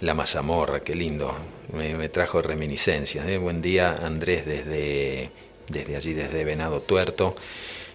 La 0.00 0.14
mazamorra, 0.14 0.80
qué 0.80 0.96
lindo. 0.96 1.32
Me, 1.72 2.08
trajo 2.08 2.42
reminiscencias. 2.42 3.28
¿eh? 3.28 3.38
Buen 3.38 3.62
día, 3.62 4.00
Andrés, 4.04 4.44
desde, 4.44 5.30
desde 5.68 5.94
allí, 5.94 6.12
desde 6.12 6.42
Venado 6.42 6.80
Tuerto. 6.80 7.36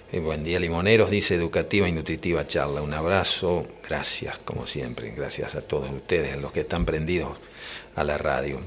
Eh, 0.10 0.22
buen 0.22 0.42
día, 0.42 0.58
Limoneros, 0.58 1.12
dice 1.12 1.36
educativa 1.36 1.86
y 1.90 1.92
nutritiva 1.92 2.48
charla. 2.48 2.82
Un 2.82 2.94
abrazo, 2.94 3.68
gracias, 3.86 4.38
como 4.46 4.66
siempre. 4.66 5.12
Gracias 5.12 5.56
a 5.56 5.62
todos 5.62 5.92
ustedes, 5.92 6.32
a 6.32 6.38
los 6.38 6.54
que 6.54 6.62
están 6.62 6.86
prendidos 6.86 7.38
a 7.98 8.06
la 8.06 8.18
radio. 8.18 8.62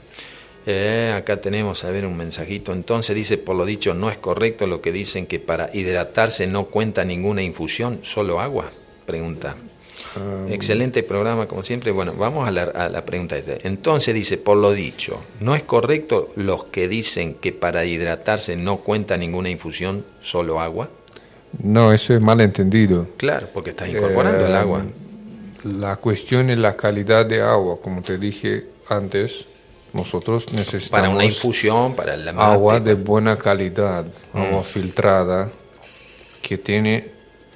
Eh, 0.66 1.12
acá 1.16 1.40
tenemos, 1.40 1.84
a 1.84 1.90
ver, 1.90 2.04
un 2.04 2.16
mensajito. 2.16 2.72
Entonces 2.72 3.16
dice, 3.16 3.38
por 3.38 3.56
lo 3.56 3.64
dicho, 3.64 3.94
no 3.94 4.10
es 4.10 4.18
correcto 4.18 4.66
lo 4.66 4.80
que 4.80 4.92
dicen 4.92 5.26
que 5.26 5.40
para 5.40 5.70
hidratarse 5.74 6.46
no 6.46 6.66
cuenta 6.66 7.04
ninguna 7.04 7.42
infusión, 7.42 8.00
solo 8.02 8.40
agua. 8.40 8.70
Pregunta. 9.06 9.56
Excelente 10.50 11.02
programa, 11.02 11.46
como 11.46 11.62
siempre. 11.62 11.92
Bueno, 11.92 12.14
vamos 12.14 12.46
a 12.48 12.50
la, 12.50 12.62
a 12.64 12.88
la 12.88 13.04
pregunta. 13.04 13.36
esta. 13.38 13.56
Entonces 13.66 14.14
dice, 14.14 14.38
por 14.38 14.56
lo 14.56 14.72
dicho, 14.72 15.20
¿no 15.40 15.54
es 15.54 15.62
correcto 15.62 16.30
los 16.36 16.64
que 16.64 16.88
dicen 16.88 17.34
que 17.34 17.52
para 17.52 17.84
hidratarse 17.84 18.56
no 18.56 18.78
cuenta 18.78 19.16
ninguna 19.16 19.50
infusión, 19.50 20.04
solo 20.20 20.60
agua? 20.60 20.90
No, 21.62 21.92
eso 21.92 22.14
es 22.14 22.20
malentendido. 22.20 23.08
Claro, 23.16 23.48
porque 23.52 23.70
estás 23.70 23.88
incorporando 23.88 24.46
el 24.46 24.52
Eh, 24.52 24.56
agua. 24.56 24.84
La 25.64 25.96
cuestión 25.96 26.50
es 26.50 26.58
la 26.58 26.76
calidad 26.76 27.26
de 27.26 27.42
agua, 27.42 27.78
como 27.80 28.02
te 28.02 28.18
dije 28.18 28.64
antes. 28.88 29.44
Nosotros 29.92 30.52
necesitamos 30.52 30.90
Para 30.90 31.08
una 31.08 31.24
infusión, 31.24 31.94
para 31.96 32.16
la 32.16 32.30
agua 32.32 32.78
de 32.80 32.94
buena 32.94 33.36
calidad, 33.36 34.04
Mm. 34.32 34.38
agua 34.38 34.62
filtrada, 34.62 35.50
que 36.40 36.58
tiene 36.58 37.08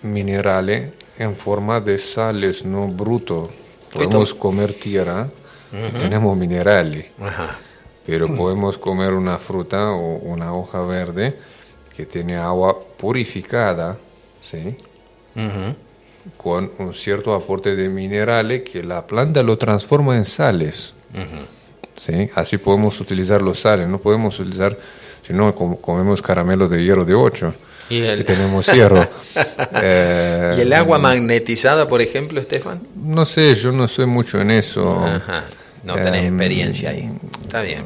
minerales 0.03 0.93
en 1.17 1.37
forma 1.37 1.81
de 1.81 1.99
sales, 1.99 2.65
no 2.65 2.89
bruto. 2.89 3.51
Podemos 3.93 4.35
comer 4.35 4.73
tierra 4.75 5.29
y 5.73 5.97
tenemos 5.97 6.37
minerales, 6.37 7.07
Ajá. 7.21 7.59
pero 8.05 8.27
podemos 8.35 8.77
comer 8.79 9.13
una 9.13 9.39
fruta 9.39 9.93
o 9.93 10.17
una 10.17 10.53
hoja 10.55 10.83
verde 10.83 11.39
que 11.95 12.05
tiene 12.07 12.37
agua 12.37 12.77
purificada, 12.97 13.97
¿sí? 14.43 14.75
Con 16.37 16.73
un 16.79 16.95
cierto 16.95 17.35
aporte 17.35 17.77
de 17.77 17.89
minerales 17.89 18.63
que 18.63 18.83
la 18.83 19.07
planta 19.07 19.43
lo 19.43 19.57
transforma 19.59 20.17
en 20.17 20.25
sales. 20.25 20.93
Ujú. 21.13 21.47
¿Sí? 21.95 22.31
Así 22.35 22.59
podemos 22.59 23.01
utilizar 23.01 23.41
los 23.43 23.61
sales, 23.61 23.89
no 23.89 23.99
podemos 23.99 24.39
utilizar, 24.39 24.77
si 25.27 25.33
no 25.33 25.55
com- 25.55 25.77
comemos 25.77 26.21
caramelo 26.23 26.69
de 26.69 26.83
hierro 26.85 27.05
de 27.05 27.15
8 27.15 27.55
¿Y 27.91 28.01
el- 28.03 28.21
y 28.21 28.25
tenemos 28.25 28.67
hierro. 28.67 29.07
Eh, 29.83 30.55
¿Y 30.59 30.61
el 30.63 30.73
agua 30.73 30.99
magnetizada, 30.99 31.89
por 31.89 32.01
ejemplo, 32.01 32.41
Estefan? 32.41 32.81
No 32.97 33.25
sé, 33.27 33.55
yo 33.55 33.73
no 33.73 33.89
sé 33.89 34.07
mucho 34.07 34.41
en 34.41 34.51
eso. 34.53 35.05
Ajá. 35.05 35.45
No 35.85 35.95
tenés 35.97 36.25
Em, 36.25 36.35
experiencia 36.35 36.91
ahí. 36.91 37.11
Está 37.41 37.61
bien. 37.61 37.85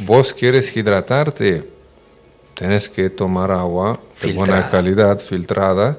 Vos 0.00 0.34
quieres 0.34 0.76
hidratarte, 0.76 1.64
tenés 2.54 2.88
que 2.90 3.08
tomar 3.10 3.50
agua 3.52 3.98
de 4.20 4.32
buena 4.34 4.68
calidad, 4.68 5.18
filtrada, 5.18 5.98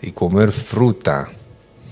y 0.00 0.12
comer 0.12 0.50
fruta. 0.52 1.28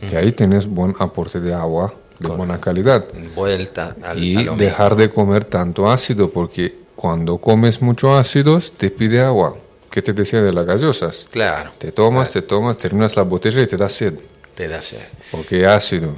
Que 0.08 0.16
ahí 0.16 0.32
tenés 0.32 0.66
buen 0.66 0.94
aporte 0.98 1.40
de 1.40 1.52
agua 1.52 1.92
de 2.18 2.28
buena 2.28 2.60
calidad. 2.60 3.04
Vuelta 3.34 3.96
al, 4.02 4.22
y 4.22 4.48
a 4.48 4.52
dejar 4.52 4.96
de 4.96 5.10
comer 5.10 5.44
tanto 5.44 5.90
ácido, 5.90 6.30
porque 6.30 6.74
cuando 6.94 7.38
comes 7.38 7.82
mucho 7.82 8.16
ácidos 8.16 8.72
te 8.76 8.90
pide 8.90 9.20
agua. 9.20 9.56
¿Qué 9.90 10.02
te 10.02 10.12
decía 10.12 10.42
de 10.42 10.52
las 10.52 10.66
gaseosas? 10.66 11.14
mismo. 11.16 11.30
Claro, 11.30 11.70
Te 11.78 11.92
tomas, 11.92 12.30
te 12.30 12.42
tomas, 12.42 12.76
terminas 12.76 13.16
la 13.16 13.22
botella 13.22 13.62
y 13.62 13.66
te 13.66 13.76
da 13.76 13.88
sed, 13.88 14.14
te 14.54 14.68
da 14.68 14.82
sed. 14.82 14.98
porque 15.30 15.66
ácido. 15.66 16.14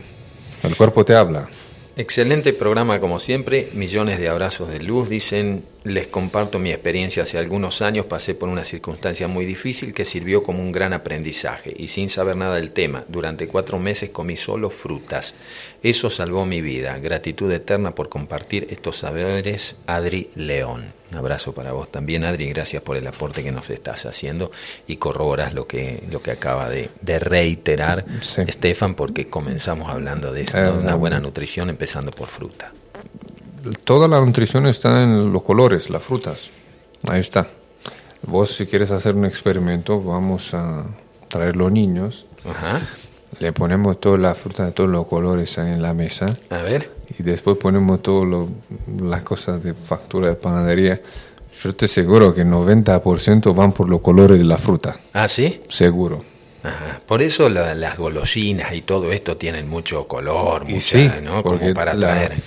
El 0.62 0.74
cuerpo 0.76 1.04
te 1.04 1.14
habla. 1.14 1.48
Excelente 1.96 2.52
programa 2.52 3.00
como 3.00 3.18
siempre, 3.18 3.70
millones 3.74 4.20
de 4.20 4.28
abrazos 4.28 4.68
de 4.70 4.80
luz, 4.80 5.08
dicen, 5.08 5.64
les 5.88 6.06
comparto 6.06 6.58
mi 6.58 6.70
experiencia 6.70 7.22
hace 7.24 7.38
algunos 7.38 7.82
años, 7.82 8.06
pasé 8.06 8.34
por 8.34 8.48
una 8.48 8.64
circunstancia 8.64 9.26
muy 9.28 9.44
difícil 9.44 9.92
que 9.94 10.04
sirvió 10.04 10.42
como 10.42 10.62
un 10.62 10.72
gran 10.72 10.92
aprendizaje 10.92 11.74
y 11.76 11.88
sin 11.88 12.08
saber 12.10 12.36
nada 12.36 12.56
del 12.56 12.70
tema, 12.70 13.04
durante 13.08 13.48
cuatro 13.48 13.78
meses 13.78 14.10
comí 14.10 14.36
solo 14.36 14.70
frutas. 14.70 15.34
Eso 15.82 16.10
salvó 16.10 16.44
mi 16.44 16.60
vida, 16.60 16.98
gratitud 16.98 17.50
eterna 17.52 17.94
por 17.94 18.08
compartir 18.08 18.66
estos 18.70 18.96
saberes, 18.98 19.76
Adri 19.86 20.30
León. 20.34 20.92
Un 21.10 21.16
abrazo 21.16 21.54
para 21.54 21.72
vos 21.72 21.90
también, 21.90 22.24
Adri, 22.24 22.48
gracias 22.50 22.82
por 22.82 22.96
el 22.98 23.06
aporte 23.06 23.42
que 23.42 23.50
nos 23.50 23.70
estás 23.70 24.04
haciendo 24.04 24.50
y 24.86 24.96
corroboras 24.96 25.54
lo 25.54 25.66
que, 25.66 26.02
lo 26.10 26.20
que 26.22 26.32
acaba 26.32 26.68
de, 26.68 26.90
de 27.00 27.18
reiterar 27.18 28.04
Sí. 28.20 28.42
Estefan, 28.46 28.94
porque 28.94 29.28
comenzamos 29.28 29.88
hablando 29.90 30.32
de 30.32 30.42
eso, 30.42 30.58
Eh, 30.58 30.64
¿no? 30.64 30.80
una 30.80 30.94
um, 30.96 31.00
buena 31.00 31.18
nutrición 31.20 31.70
empezando 31.70 32.10
por 32.10 32.28
fruta. 32.28 32.72
Toda 33.84 34.08
la 34.08 34.20
nutrición 34.20 34.66
está 34.66 35.02
en 35.02 35.32
los 35.32 35.42
colores, 35.42 35.90
las 35.90 36.02
frutas. 36.02 36.50
Ahí 37.08 37.20
está. 37.20 37.48
Vos 38.22 38.54
si 38.54 38.66
quieres 38.66 38.90
hacer 38.90 39.14
un 39.14 39.24
experimento, 39.24 40.00
vamos 40.02 40.52
a 40.54 40.84
traer 41.28 41.56
los 41.56 41.70
niños, 41.70 42.24
Ajá. 42.48 42.80
le 43.40 43.52
ponemos 43.52 44.00
toda 44.00 44.18
la 44.18 44.34
fruta 44.34 44.64
de 44.66 44.72
todos 44.72 44.90
los 44.90 45.06
colores 45.06 45.56
en 45.58 45.80
la 45.82 45.94
mesa 45.94 46.32
A 46.50 46.58
ver. 46.58 46.90
y 47.18 47.22
después 47.22 47.56
ponemos 47.58 48.02
todas 48.02 48.48
las 49.00 49.22
cosas 49.22 49.62
de 49.62 49.74
factura 49.74 50.30
de 50.30 50.34
panadería. 50.36 51.00
Yo 51.62 51.72
te 51.74 51.84
aseguro 51.86 52.34
que 52.34 52.42
el 52.42 52.48
90% 52.48 53.54
van 53.54 53.72
por 53.72 53.88
los 53.88 54.00
colores 54.00 54.38
de 54.38 54.44
la 54.44 54.58
fruta, 54.58 54.96
¿Ah, 55.12 55.28
sí? 55.28 55.60
seguro. 55.68 56.24
Ajá. 56.62 57.00
Por 57.06 57.22
eso 57.22 57.48
la- 57.48 57.74
las 57.74 57.96
golosinas 57.96 58.74
y 58.74 58.82
todo 58.82 59.12
esto 59.12 59.36
tienen 59.36 59.68
mucho 59.68 60.08
color, 60.08 60.64
Y 60.68 60.74
mucha, 60.74 60.80
sí, 60.98 61.10
¿no? 61.22 61.42
Como 61.44 61.72
para 61.72 61.94
la- 61.94 62.12
atraer. 62.12 62.42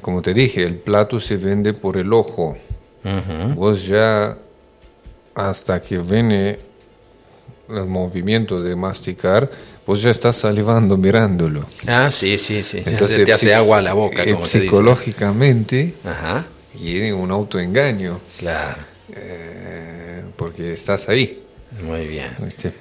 Como 0.00 0.22
te 0.22 0.34
dije, 0.34 0.64
el 0.64 0.76
plato 0.76 1.20
se 1.20 1.36
vende 1.36 1.74
por 1.74 1.96
el 1.96 2.12
ojo. 2.12 2.56
Ujú. 3.04 3.54
Vos 3.54 3.86
ya, 3.86 4.36
hasta 5.34 5.80
que 5.82 5.98
viene 5.98 6.58
el 7.68 7.86
movimiento 7.86 8.60
de 8.62 8.74
masticar, 8.74 9.50
vos 9.86 10.02
ya 10.02 10.10
estás 10.10 10.36
salivando 10.36 10.96
mirándolo. 10.96 11.66
Ah, 11.86 12.10
sí, 12.10 12.38
sí, 12.38 12.62
sí. 12.62 12.82
Entonces, 12.84 13.24
te 13.24 13.32
hace 13.32 13.54
agua 13.54 13.78
a 13.78 13.82
la 13.82 13.92
boca, 13.92 14.22
eh, 14.22 14.32
como 14.32 14.46
psicológicamente 14.46 15.94
y 16.80 17.10
un 17.10 17.30
autoengaño. 17.30 18.20
Claro. 18.38 18.82
Eh, 19.14 20.22
porque 20.36 20.72
estás 20.72 21.08
ahí. 21.08 21.42
Muy 21.82 22.06
bien. 22.06 22.36
¿viste? 22.40 22.72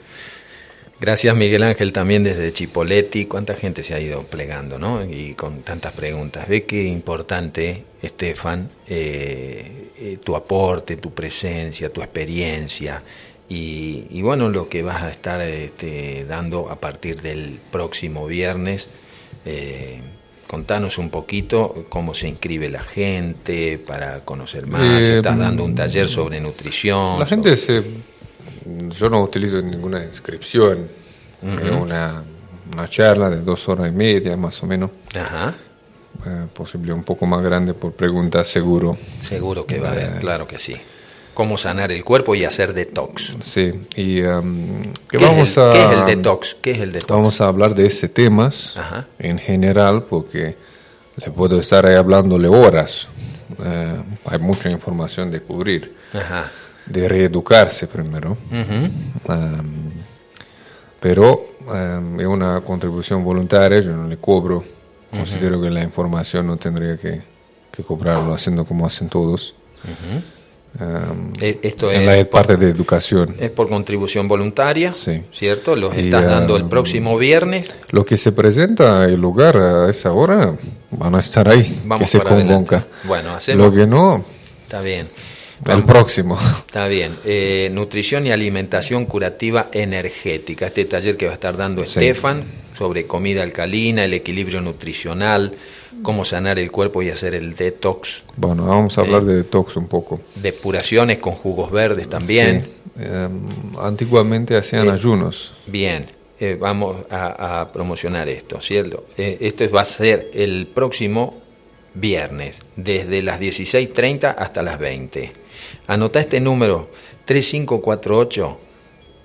Gracias 0.99 1.35
Miguel 1.35 1.61
Ángel 1.61 1.93
también 1.93 2.23
desde 2.23 2.51
Chipoletti. 2.51 3.25
¿Cuánta 3.25 3.53
gente 3.55 3.83
se 3.83 3.93
ha 3.93 3.99
ido 3.99 4.23
plegando, 4.23 4.79
no? 4.79 5.05
Y 5.05 5.33
con 5.33 5.61
tantas 5.61 5.93
preguntas. 5.93 6.47
Ve 6.47 6.65
qué 6.65 6.85
importante, 6.85 7.83
Estefan, 8.01 8.69
eh, 8.87 9.89
eh, 9.99 10.17
tu 10.23 10.35
aporte, 10.35 10.97
tu 10.97 11.13
presencia, 11.13 11.89
tu 11.89 12.01
experiencia 12.01 13.03
y, 13.47 14.05
y 14.09 14.21
bueno, 14.23 14.49
lo 14.49 14.67
que 14.67 14.81
vas 14.81 15.03
a 15.03 15.11
estar 15.11 15.39
este, 15.41 16.25
dando 16.25 16.69
a 16.69 16.79
partir 16.79 17.21
del 17.21 17.59
próximo 17.71 18.25
viernes. 18.25 18.89
Eh, 19.45 20.01
contanos 20.47 20.97
un 20.97 21.09
poquito 21.09 21.85
cómo 21.89 22.13
se 22.13 22.27
inscribe 22.27 22.69
la 22.69 22.81
gente 22.81 23.77
para 23.77 24.21
conocer 24.21 24.65
más. 24.65 25.01
Eh, 25.01 25.17
Estás 25.17 25.37
dando 25.37 25.63
un 25.63 25.75
taller 25.75 26.07
sobre 26.07 26.41
nutrición. 26.41 27.19
La 27.19 27.25
gente 27.25 27.55
se... 27.55 27.83
Yo 28.89 29.09
no 29.09 29.21
utilizo 29.23 29.61
ninguna 29.61 30.03
inscripción. 30.03 30.87
Es 31.41 31.71
una, 31.71 32.23
una 32.73 32.87
charla 32.87 33.29
de 33.29 33.41
dos 33.41 33.67
horas 33.69 33.87
y 33.89 33.91
media, 33.91 34.35
más 34.37 34.61
o 34.63 34.65
menos. 34.65 34.89
Ajá. 35.15 35.53
Eh, 36.25 36.45
posible 36.53 36.91
un 36.93 37.03
poco 37.03 37.25
más 37.27 37.43
grande 37.43 37.73
por 37.73 37.93
preguntas, 37.93 38.47
seguro. 38.47 38.97
Seguro 39.19 39.65
que 39.65 39.79
va 39.79 39.91
a 39.91 39.95
Eh. 39.99 40.03
haber, 40.05 40.19
claro 40.21 40.47
que 40.47 40.57
sí. 40.57 40.75
Cómo 41.35 41.55
sanar 41.57 41.91
el 41.91 42.03
cuerpo 42.03 42.33
y 42.33 42.43
hacer 42.45 42.73
detox. 42.73 43.35
Sí, 43.41 43.71
y 43.95 44.21
um, 44.23 44.81
que 45.07 45.19
¿Qué, 45.19 45.23
vamos 45.23 45.49
es 45.51 45.57
el, 45.57 45.63
a... 45.63 45.71
qué 45.73 45.83
es 45.85 45.91
el 45.91 46.05
detox? 46.07 46.55
¿Qué 46.59 46.71
es 46.71 46.79
el 46.79 46.91
detox? 46.91 47.11
Vamos 47.11 47.39
a 47.41 47.47
hablar 47.47 47.75
de 47.75 47.85
ese 47.85 48.09
temas 48.09 48.73
Ajá. 48.75 49.05
en 49.19 49.37
general 49.37 50.03
porque 50.09 50.57
le 51.17 51.31
puedo 51.31 51.59
estar 51.59 51.85
ahí 51.85 51.93
hablándole 51.95 52.47
horas. 52.47 53.07
Eh, 53.63 53.95
hay 54.25 54.39
mucha 54.39 54.71
información 54.71 55.29
de 55.29 55.41
cubrir. 55.41 55.95
Ajá. 56.13 56.51
De 56.89 57.07
reeducarse 57.07 57.87
primero. 57.87 58.37
Um, 58.51 59.89
pero 60.99 61.49
um, 61.67 62.19
es 62.19 62.25
una 62.27 62.61
contribución 62.61 63.23
voluntaria, 63.23 63.79
yo 63.81 63.91
no 63.95 64.07
le 64.07 64.17
cobro. 64.17 64.63
Considero 65.11 65.61
que 65.61 65.69
la 65.69 65.83
información 65.83 66.47
no 66.47 66.57
tendría 66.57 66.97
que, 66.97 67.21
que 67.71 67.83
cobrarlo 67.83 68.33
haciendo 68.33 68.65
como 68.65 68.85
hacen 68.85 69.07
todos. 69.09 69.53
Um, 70.79 71.33
E- 71.41 71.59
Esto 71.63 71.91
en 71.91 72.01
es 72.01 72.17
la 72.19 72.23
por, 72.25 72.41
parte 72.41 72.57
de 72.57 72.69
educación. 72.69 73.35
es 73.39 73.49
por 73.49 73.67
contribución 73.69 74.27
voluntaria, 74.27 74.93
Sí. 74.93 75.23
¿cierto? 75.31 75.75
Los 75.75 75.95
Y, 75.97 76.01
estás 76.01 76.25
dando 76.25 76.55
el 76.57 76.67
próximo 76.67 77.17
viernes. 77.17 77.73
Lo 77.91 78.05
que 78.05 78.17
se 78.17 78.31
presenta 78.31 79.05
el 79.05 79.19
lugar 79.19 79.57
a 79.57 79.89
esa 79.89 80.11
hora 80.13 80.55
van 80.91 81.15
a 81.15 81.19
estar 81.21 81.47
ahí, 81.49 81.81
Vamos 81.85 82.01
que 82.01 82.07
se 82.17 82.19
convoca. 82.23 82.85
Bueno, 83.05 83.31
hacemos- 83.35 83.65
Lo 83.65 83.73
que 83.73 83.87
no, 83.87 84.23
Está 84.65 84.81
bien. 84.81 85.07
El 85.65 85.71
Vamos. 85.71 85.85
próximo. 85.85 86.37
Está 86.67 86.87
bien. 86.87 87.15
Eh, 87.25 87.69
nutrición 87.71 88.25
y 88.27 88.31
alimentación 88.31 89.05
curativa 89.05 89.67
energética. 89.71 90.67
Este 90.67 90.85
taller 90.85 91.17
que 91.17 91.25
va 91.25 91.31
a 91.31 91.35
estar 91.35 91.57
dando 91.57 91.83
Sí. 91.83 91.99
Estefan 91.99 92.43
sobre 92.73 93.05
comida 93.07 93.43
alcalina, 93.43 94.05
el 94.05 94.13
equilibrio 94.13 94.61
nutricional, 94.61 95.53
cómo 96.03 96.23
sanar 96.23 96.59
el 96.59 96.71
cuerpo 96.71 97.01
y 97.01 97.09
hacer 97.09 97.33
el 97.33 97.55
detox, 97.55 98.23
Bueno, 98.35 98.67
vamos 98.67 98.97
a 98.97 99.01
hablar 99.01 99.23
de 99.23 99.35
detox 99.37 99.75
un 99.77 99.87
poco. 99.87 100.21
depuraciones 100.35 101.17
con 101.17 101.33
jugos 101.33 101.71
verdes 101.71 102.07
también. 102.07 102.65
Sí. 102.65 103.03
Em, 103.03 103.49
antiguamente 103.81 104.55
hacían 104.55 104.87
Eh, 104.87 104.91
ayunos. 104.91 105.53
Bien, 105.65 106.05
eh, 106.39 106.55
vamos 106.59 106.97
a, 107.09 107.61
a 107.61 107.71
promocionar 107.73 108.29
esto, 108.29 108.61
¿cierto? 108.61 109.05
Eh, 109.17 109.37
esto 109.41 109.67
va 109.71 109.81
a 109.81 109.85
ser 109.85 110.29
el 110.35 110.67
próximo 110.73 111.41
viernes, 111.99 112.61
desde 112.75 113.21
las 113.21 113.39
16.30 113.39 114.35
hasta 114.37 114.61
las 114.61 114.79
20. 114.79 115.31
Anota 115.87 116.19
este 116.19 116.39
número, 116.39 116.89
3548 117.25 118.59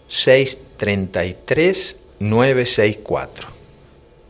633 0.09 1.97
964. 2.21 3.49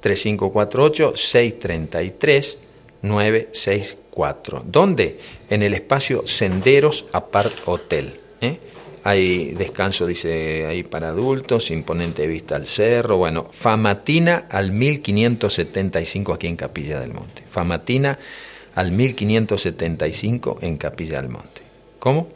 3548 0.01 1.17
633 1.17 2.59
964. 3.03 4.65
¿Dónde? 4.67 5.19
En 5.49 5.63
el 5.63 5.75
espacio 5.75 6.27
Senderos 6.27 7.07
Apart 7.13 7.55
Hotel. 7.67 8.21
¿eh? 8.41 8.59
Hay 9.05 9.53
descanso, 9.53 10.07
dice 10.07 10.67
ahí 10.67 10.83
para 10.85 11.09
adultos, 11.09 11.71
imponente 11.71 12.27
vista 12.27 12.57
al 12.57 12.67
cerro. 12.67 13.17
Bueno, 13.17 13.49
Famatina 13.51 14.47
al 14.49 14.73
1575 14.73 16.33
aquí 16.33 16.47
en 16.47 16.57
Capilla 16.57 17.01
del 17.01 17.13
Monte. 17.13 17.43
Famatina 17.49 18.19
al 18.75 18.93
1575 18.93 20.59
en 20.63 20.77
Capilla 20.77 21.21
del 21.21 21.31
Monte. 21.31 21.63
¿Cómo? 21.99 22.29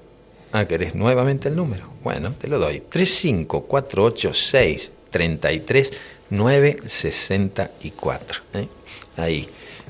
Ah, 0.52 0.64
¿querés 0.64 0.94
nuevamente 0.94 1.48
el 1.48 1.56
número? 1.56 1.90
Bueno, 2.02 2.32
te 2.32 2.48
lo 2.48 2.58
doy. 2.58 2.82
35486 2.88 4.92
33 5.10 5.92
964. 6.30 8.42
¿eh? 8.54 8.68
Ahí 9.16 9.48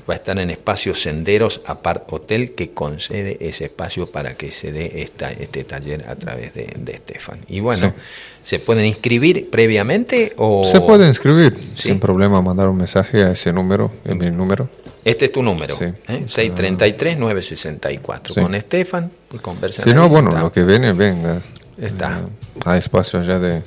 va 0.09 0.13
a 0.13 0.17
estar 0.17 0.39
en 0.39 0.49
espacio 0.49 0.93
Senderos 0.95 1.61
Apart 1.65 2.11
Hotel 2.13 2.53
que 2.53 2.71
concede 2.71 3.37
ese 3.41 3.65
espacio 3.65 4.09
para 4.09 4.35
que 4.35 4.51
se 4.51 4.71
dé 4.71 5.01
esta, 5.01 5.31
este 5.31 5.63
taller 5.65 6.07
a 6.09 6.15
través 6.15 6.53
de, 6.53 6.73
de 6.77 6.93
Estefan. 6.93 7.39
Y 7.47 7.59
bueno, 7.59 7.93
Sí. 7.97 8.03
¿se 8.43 8.59
pueden 8.59 8.85
inscribir 8.85 9.49
previamente 9.49 10.33
o...? 10.37 10.63
Se 10.71 10.79
puede 10.79 11.07
inscribir 11.07 11.57
Sí. 11.75 11.89
sin 11.89 11.99
problema, 11.99 12.41
mandar 12.41 12.69
un 12.69 12.77
mensaje 12.77 13.21
a 13.23 13.31
ese 13.31 13.51
número, 13.51 13.91
es 14.05 14.15
mi 14.15 14.29
número. 14.31 14.69
Este 15.03 15.25
es 15.25 15.31
tu 15.31 15.43
número, 15.43 15.77
Sí. 15.77 15.85
¿eh? 16.07 16.25
633-964. 16.27 18.33
Sí. 18.33 18.41
Con 18.41 18.55
Estefan 18.55 19.11
y 19.33 19.37
conversan. 19.37 19.85
Si 19.87 19.93
no, 19.93 20.09
bueno, 20.09 20.29
está. 20.29 20.41
lo 20.41 20.51
que 20.51 20.63
viene, 20.63 20.91
venga. 20.93 21.41
Está. 21.79 22.19
Eh, 22.19 22.23
hay 22.65 22.79
espacio 22.79 23.21
ya 23.21 23.39
de 23.39 23.61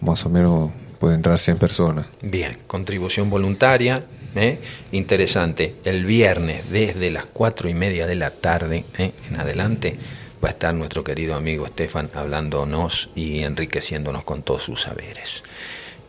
más 0.00 0.24
o 0.26 0.28
menos 0.28 0.70
puede 0.98 1.14
entrar 1.14 1.38
100 1.38 1.58
personas. 1.58 2.06
Bien, 2.22 2.56
contribución 2.66 3.30
voluntaria, 3.30 3.94
¿eh? 4.36 4.60
interesante. 4.92 5.76
El 5.84 6.04
viernes, 6.04 6.70
desde 6.70 7.10
las 7.10 7.26
cuatro 7.26 7.68
y 7.68 7.74
media 7.74 8.06
de 8.06 8.14
la 8.14 8.30
tarde 8.30 8.84
¿eh? 8.98 9.12
en 9.28 9.40
adelante, 9.40 9.96
va 10.42 10.48
a 10.48 10.52
estar 10.52 10.74
nuestro 10.74 11.02
querido 11.02 11.34
amigo 11.34 11.66
Estefan 11.66 12.10
hablándonos 12.14 13.10
y 13.14 13.40
enriqueciéndonos 13.40 14.24
con 14.24 14.42
todos 14.42 14.62
sus 14.62 14.82
saberes. 14.82 15.42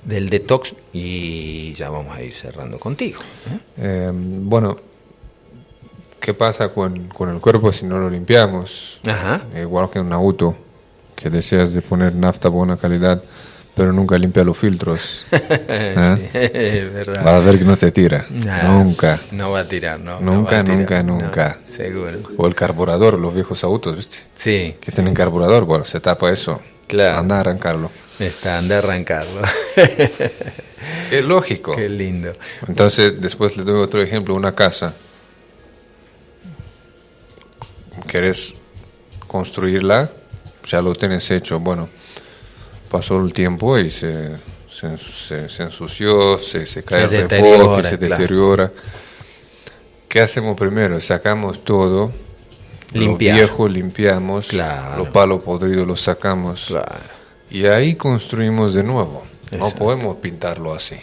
Del 0.04 0.30
detox 0.30 0.76
y 0.94 1.74
ya 1.74 1.90
vamos 1.90 2.16
a 2.16 2.22
ir 2.22 2.34
cerrando 2.34 2.80
contigo. 2.80 3.20
¿eh? 3.50 3.60
Eh, 3.78 4.12
bueno, 4.14 4.78
¿qué 6.20 6.34
pasa 6.34 6.70
con, 6.70 7.08
con 7.08 7.30
el 7.30 7.40
cuerpo 7.40 7.74
si 7.74 7.86
no 7.86 7.98
lo 7.98 8.10
limpiamos? 8.10 9.00
Ajá. 9.06 9.42
Igual 9.60 9.90
que 9.90 10.00
un 10.00 10.14
auto, 10.14 10.56
que 11.16 11.30
deseas 11.30 11.74
de 11.74 11.82
poner 11.82 12.14
nafta 12.14 12.48
buena 12.48 12.78
calidad, 12.78 13.22
pero 13.78 13.94
nunca 13.94 14.18
limpia 14.18 14.44
los 14.44 14.58
filtros. 14.58 15.26
Sí, 15.32 16.30
es 16.34 16.94
verdad. 16.94 17.24
Vas 17.24 17.34
a 17.36 17.40
ver 17.40 17.60
que 17.60 17.64
no 17.66 17.78
te 17.78 17.92
tira. 17.92 18.26
Nah, 18.30 18.64
Nunca. 18.64 19.20
No 19.32 19.52
va 19.52 19.60
a 19.62 19.68
tirar, 19.68 20.00
no. 20.00 20.20
Nunca, 20.20 20.64
tirar, 20.64 20.78
nunca, 20.78 21.04
no, 21.04 21.20
nunca. 21.20 21.60
seguro. 21.64 22.18
O 22.38 22.48
el 22.48 22.56
carburador, 22.56 23.18
los 23.20 23.34
viejos 23.34 23.64
autos, 23.64 23.96
¿viste? 23.96 24.18
Sí, 24.36 24.76
Que 24.82 24.92
tienen 24.92 25.14
carburador, 25.14 25.66
bueno, 25.66 25.86
se 25.86 26.00
tapa 26.00 26.32
eso. 26.32 26.62
Claro. 26.88 27.20
Anda 27.20 27.38
a 27.38 27.40
arrancarlo. 27.42 27.92
está, 28.20 28.58
anda 28.58 28.76
a 28.76 28.80
arrancarlo. 28.80 29.42
Es 31.12 31.24
lógico. 31.24 31.76
Qué 31.76 31.90
lindo. 31.90 32.34
Entonces, 32.68 33.20
después 33.20 33.58
le 33.58 33.64
doy 33.64 33.82
otro 33.82 34.02
ejemplo, 34.02 34.36
una 34.36 34.54
casa. 34.54 34.94
¿Quieres 38.06 38.54
construirla? 39.28 40.10
Ya 40.66 40.82
lo 40.82 40.96
tienes 40.96 41.30
hecho. 41.32 41.60
Bueno, 41.60 41.90
pasó 42.90 43.20
el 43.24 43.34
tiempo 43.34 43.78
y 43.78 43.90
se, 43.92 44.32
se, 44.70 44.98
se- 44.98 45.50
se 45.50 45.64
ensució, 45.64 46.40
se, 46.40 46.66
se 46.66 46.84
cae 46.84 47.04
el 47.04 47.10
repoque, 47.30 47.84
se 47.84 47.98
claro. 47.98 48.16
deteriora. 48.18 48.72
¿Qué 50.08 50.22
hacemos 50.22 50.56
primero? 50.58 51.00
Sacamos 51.02 51.64
todo. 51.64 52.12
Limpiar. 52.94 53.36
Lo 53.36 53.42
viejo 53.48 53.68
limpiamos. 53.68 54.48
Claro. 54.48 54.98
Los 55.04 55.10
palos 55.10 55.44
podridos 55.44 55.86
los 55.86 56.02
sacamos. 56.02 56.66
Claro, 56.68 56.96
Y 57.52 57.66
ahí 57.66 57.96
construimos 57.96 58.74
de 58.74 58.84
nuevo. 58.84 59.26
No 59.52 59.58
Exacto. 59.66 59.84
podemos 59.86 60.16
pintarlo 60.18 60.74
así 60.74 60.96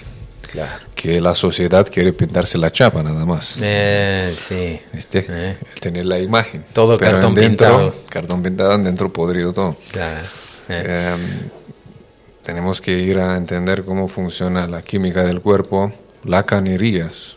claro. 0.53 0.85
que 0.95 1.19
la 1.21 1.35
sociedad 1.35 1.87
quiere 1.91 2.13
pintarse 2.13 2.57
la 2.59 2.71
chapa 2.73 3.03
nada 3.03 3.25
más. 3.27 3.59
Eh, 3.61 4.35
sí. 4.37 4.81
¿Viste? 4.93 5.25
Eh, 5.29 5.57
El 5.75 5.81
tener 5.81 6.07
la 6.07 6.19
imagen. 6.19 6.65
Todo 6.73 6.97
cartón 6.99 7.35
dentro, 7.35 7.67
pintado. 7.69 7.95
Cartón 8.09 8.43
pintado, 8.43 8.79
dentro 8.79 9.13
podrido 9.13 9.53
todo. 9.53 9.77
claro. 9.93 10.27
Eh, 10.69 10.83
Eh, 10.87 11.17
tenemos 12.45 12.81
que 12.81 12.99
ir 12.99 13.19
a 13.19 13.37
entender 13.37 13.85
cómo 13.85 14.09
funciona 14.09 14.67
la 14.69 14.83
química 14.83 15.25
del 15.25 15.41
cuerpo, 15.41 15.93
las 16.25 16.45
cañerías, 16.45 17.37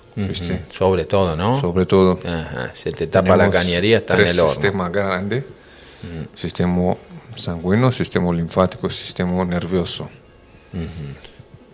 Sobre 0.72 1.06
todo, 1.06 1.36
¿no? 1.36 1.62
Sobre 1.62 1.86
todo. 1.86 2.20
Ajá, 2.26 2.72
se 2.74 2.92
te 2.92 3.08
tapa 3.08 3.38
la 3.38 3.50
cañería, 3.50 3.98
está 3.98 4.14
en 4.14 4.20
tres 4.20 4.32
el 4.32 4.40
horno. 4.40 4.52
sistemas 4.52 4.92
grandes. 4.92 5.44
Sistema 6.36 6.96
sanguíneo, 7.36 7.92
sistema 7.92 8.34
linfático, 8.34 8.90
sistema 8.90 9.44
nervioso. 9.46 10.10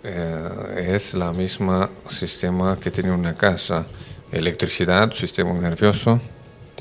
Eh, 0.04 0.92
es 0.96 1.14
la 1.14 1.32
misma 1.32 1.90
sistema 2.10 2.78
que 2.78 2.92
tiene 2.92 3.12
una 3.12 3.34
casa. 3.34 3.86
Electricidad, 4.32 5.12
sistema 5.14 5.54
nervioso, 5.54 6.20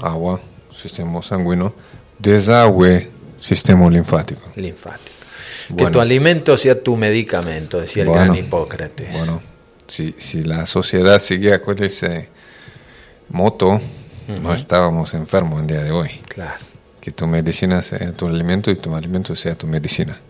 agua, 0.00 0.40
sistema 0.74 1.22
sanguíneo, 1.22 1.74
desagüe, 2.18 3.10
sistema 3.38 3.88
linfático. 3.90 4.42
Linfático. 4.56 5.21
Que 5.76 5.86
tu 5.86 6.00
alimento 6.00 6.56
sea 6.56 6.82
tu 6.82 6.96
medicamento, 6.96 7.80
decía 7.80 8.02
el 8.02 8.08
Bueno. 8.08 8.24
gran 8.24 8.36
Hipócrates. 8.36 9.16
Bueno, 9.18 9.42
si, 9.86 10.14
si 10.18 10.42
la 10.42 10.66
sociedad 10.66 11.20
seguía 11.20 11.62
con 11.62 11.82
ese 11.82 12.28
moto, 13.30 13.80
no 14.40 14.54
estábamos 14.54 15.14
enfermos 15.14 15.60
el 15.62 15.66
día 15.66 15.82
de 15.82 15.90
hoy. 15.90 16.10
Claro. 16.28 16.58
Que 17.00 17.10
tu 17.10 17.26
medicina 17.26 17.82
sea 17.82 18.12
tu 18.12 18.28
alimento 18.28 18.70
y 18.70 18.76
tu 18.76 18.94
alimento 18.94 19.34
sea 19.34 19.54
tu 19.54 19.66
medicina. 19.66 20.20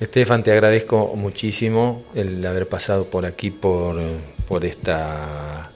Estefan, 0.00 0.42
te 0.42 0.50
agradezco 0.50 1.14
muchísimo 1.14 2.04
el 2.14 2.44
haber 2.46 2.66
pasado 2.68 3.04
por 3.04 3.26
aquí 3.26 3.50
por, 3.50 4.00
por 4.48 4.64
esta 4.64 5.70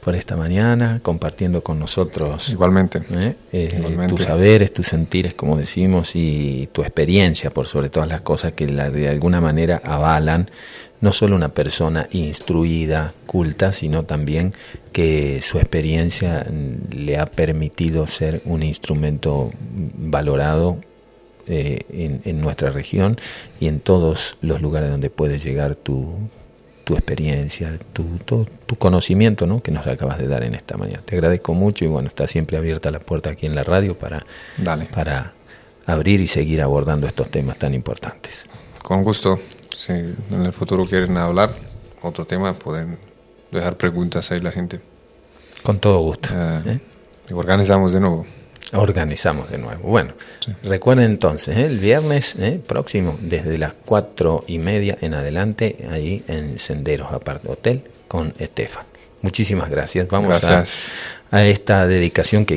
por 0.00 0.14
esta 0.14 0.36
mañana, 0.36 1.00
compartiendo 1.02 1.62
con 1.62 1.78
nosotros 1.78 2.48
Igualmente. 2.48 3.02
¿eh? 3.10 3.34
Eh, 3.52 3.74
Igualmente. 3.76 4.14
tus 4.14 4.24
saberes, 4.24 4.72
tus 4.72 4.86
sentires, 4.86 5.34
como 5.34 5.56
decimos, 5.56 6.16
y 6.16 6.68
tu 6.72 6.82
experiencia, 6.82 7.50
por 7.50 7.66
sobre 7.66 7.90
todas 7.90 8.08
las 8.08 8.22
cosas 8.22 8.52
que 8.52 8.66
la, 8.66 8.90
de 8.90 9.08
alguna 9.08 9.40
manera 9.40 9.80
avalan 9.84 10.50
no 11.00 11.12
solo 11.12 11.34
una 11.34 11.54
persona 11.54 12.08
instruida, 12.10 13.14
culta, 13.26 13.72
sino 13.72 14.04
también 14.04 14.52
que 14.92 15.40
su 15.42 15.58
experiencia 15.58 16.46
mm, 16.50 16.94
le 16.94 17.18
ha 17.18 17.26
permitido 17.26 18.06
ser 18.06 18.42
un 18.44 18.62
instrumento 18.62 19.50
valorado 19.96 20.78
eh, 21.46 21.80
en, 21.90 22.20
en 22.24 22.40
nuestra 22.40 22.70
región 22.70 23.18
y 23.60 23.66
en 23.66 23.80
todos 23.80 24.36
los 24.42 24.60
lugares 24.60 24.90
donde 24.90 25.10
puede 25.10 25.38
llegar 25.38 25.74
tu, 25.74 26.16
tu 26.90 26.96
experiencia, 26.96 27.78
tu, 27.92 28.02
tu, 28.24 28.48
tu 28.66 28.74
conocimiento 28.74 29.46
¿no? 29.46 29.62
que 29.62 29.70
nos 29.70 29.86
acabas 29.86 30.18
de 30.18 30.26
dar 30.26 30.42
en 30.42 30.56
esta 30.56 30.76
mañana. 30.76 31.02
Te 31.04 31.14
agradezco 31.14 31.54
mucho 31.54 31.84
y 31.84 31.88
bueno, 31.88 32.08
está 32.08 32.26
siempre 32.26 32.56
abierta 32.56 32.90
la 32.90 32.98
puerta 32.98 33.30
aquí 33.30 33.46
en 33.46 33.54
la 33.54 33.62
radio 33.62 33.96
para, 33.96 34.26
Dale. 34.58 34.86
para 34.86 35.32
abrir 35.86 36.20
y 36.20 36.26
seguir 36.26 36.60
abordando 36.60 37.06
estos 37.06 37.30
temas 37.30 37.58
tan 37.58 37.74
importantes. 37.74 38.48
Con 38.82 39.04
gusto. 39.04 39.38
Si 39.72 39.92
en 39.92 40.44
el 40.44 40.52
futuro 40.52 40.84
quieren 40.84 41.16
hablar 41.16 41.54
otro 42.02 42.26
tema, 42.26 42.54
pueden 42.54 42.98
dejar 43.52 43.76
preguntas 43.76 44.32
ahí 44.32 44.40
la 44.40 44.50
gente. 44.50 44.80
Con 45.62 45.78
todo 45.78 46.00
gusto. 46.00 46.28
Eh, 46.34 46.62
¿eh? 46.66 46.80
y 47.28 47.34
organizamos 47.34 47.92
de 47.92 48.00
nuevo. 48.00 48.26
Organizamos 48.72 49.50
de 49.50 49.58
nuevo. 49.58 49.82
Bueno, 49.88 50.12
recuerden 50.62 51.06
entonces, 51.06 51.56
¿eh? 51.56 51.66
el 51.66 51.78
viernes 51.78 52.36
¿eh? 52.38 52.60
próximo, 52.64 53.18
desde 53.20 53.58
las 53.58 53.72
cuatro 53.84 54.44
y 54.46 54.58
media 54.58 54.96
en 55.00 55.14
adelante, 55.14 55.76
ahí 55.90 56.22
en 56.28 56.58
Senderos 56.58 57.12
Apart 57.12 57.44
Hotel 57.46 57.82
con 58.06 58.32
Estefan. 58.38 58.84
Muchísimas 59.22 59.68
gracias. 59.70 60.08
Vamos 60.08 60.42
a- 60.44 60.48
a 61.32 61.44
esta 61.44 61.86
dedicación 61.86 62.44
que 62.44 62.48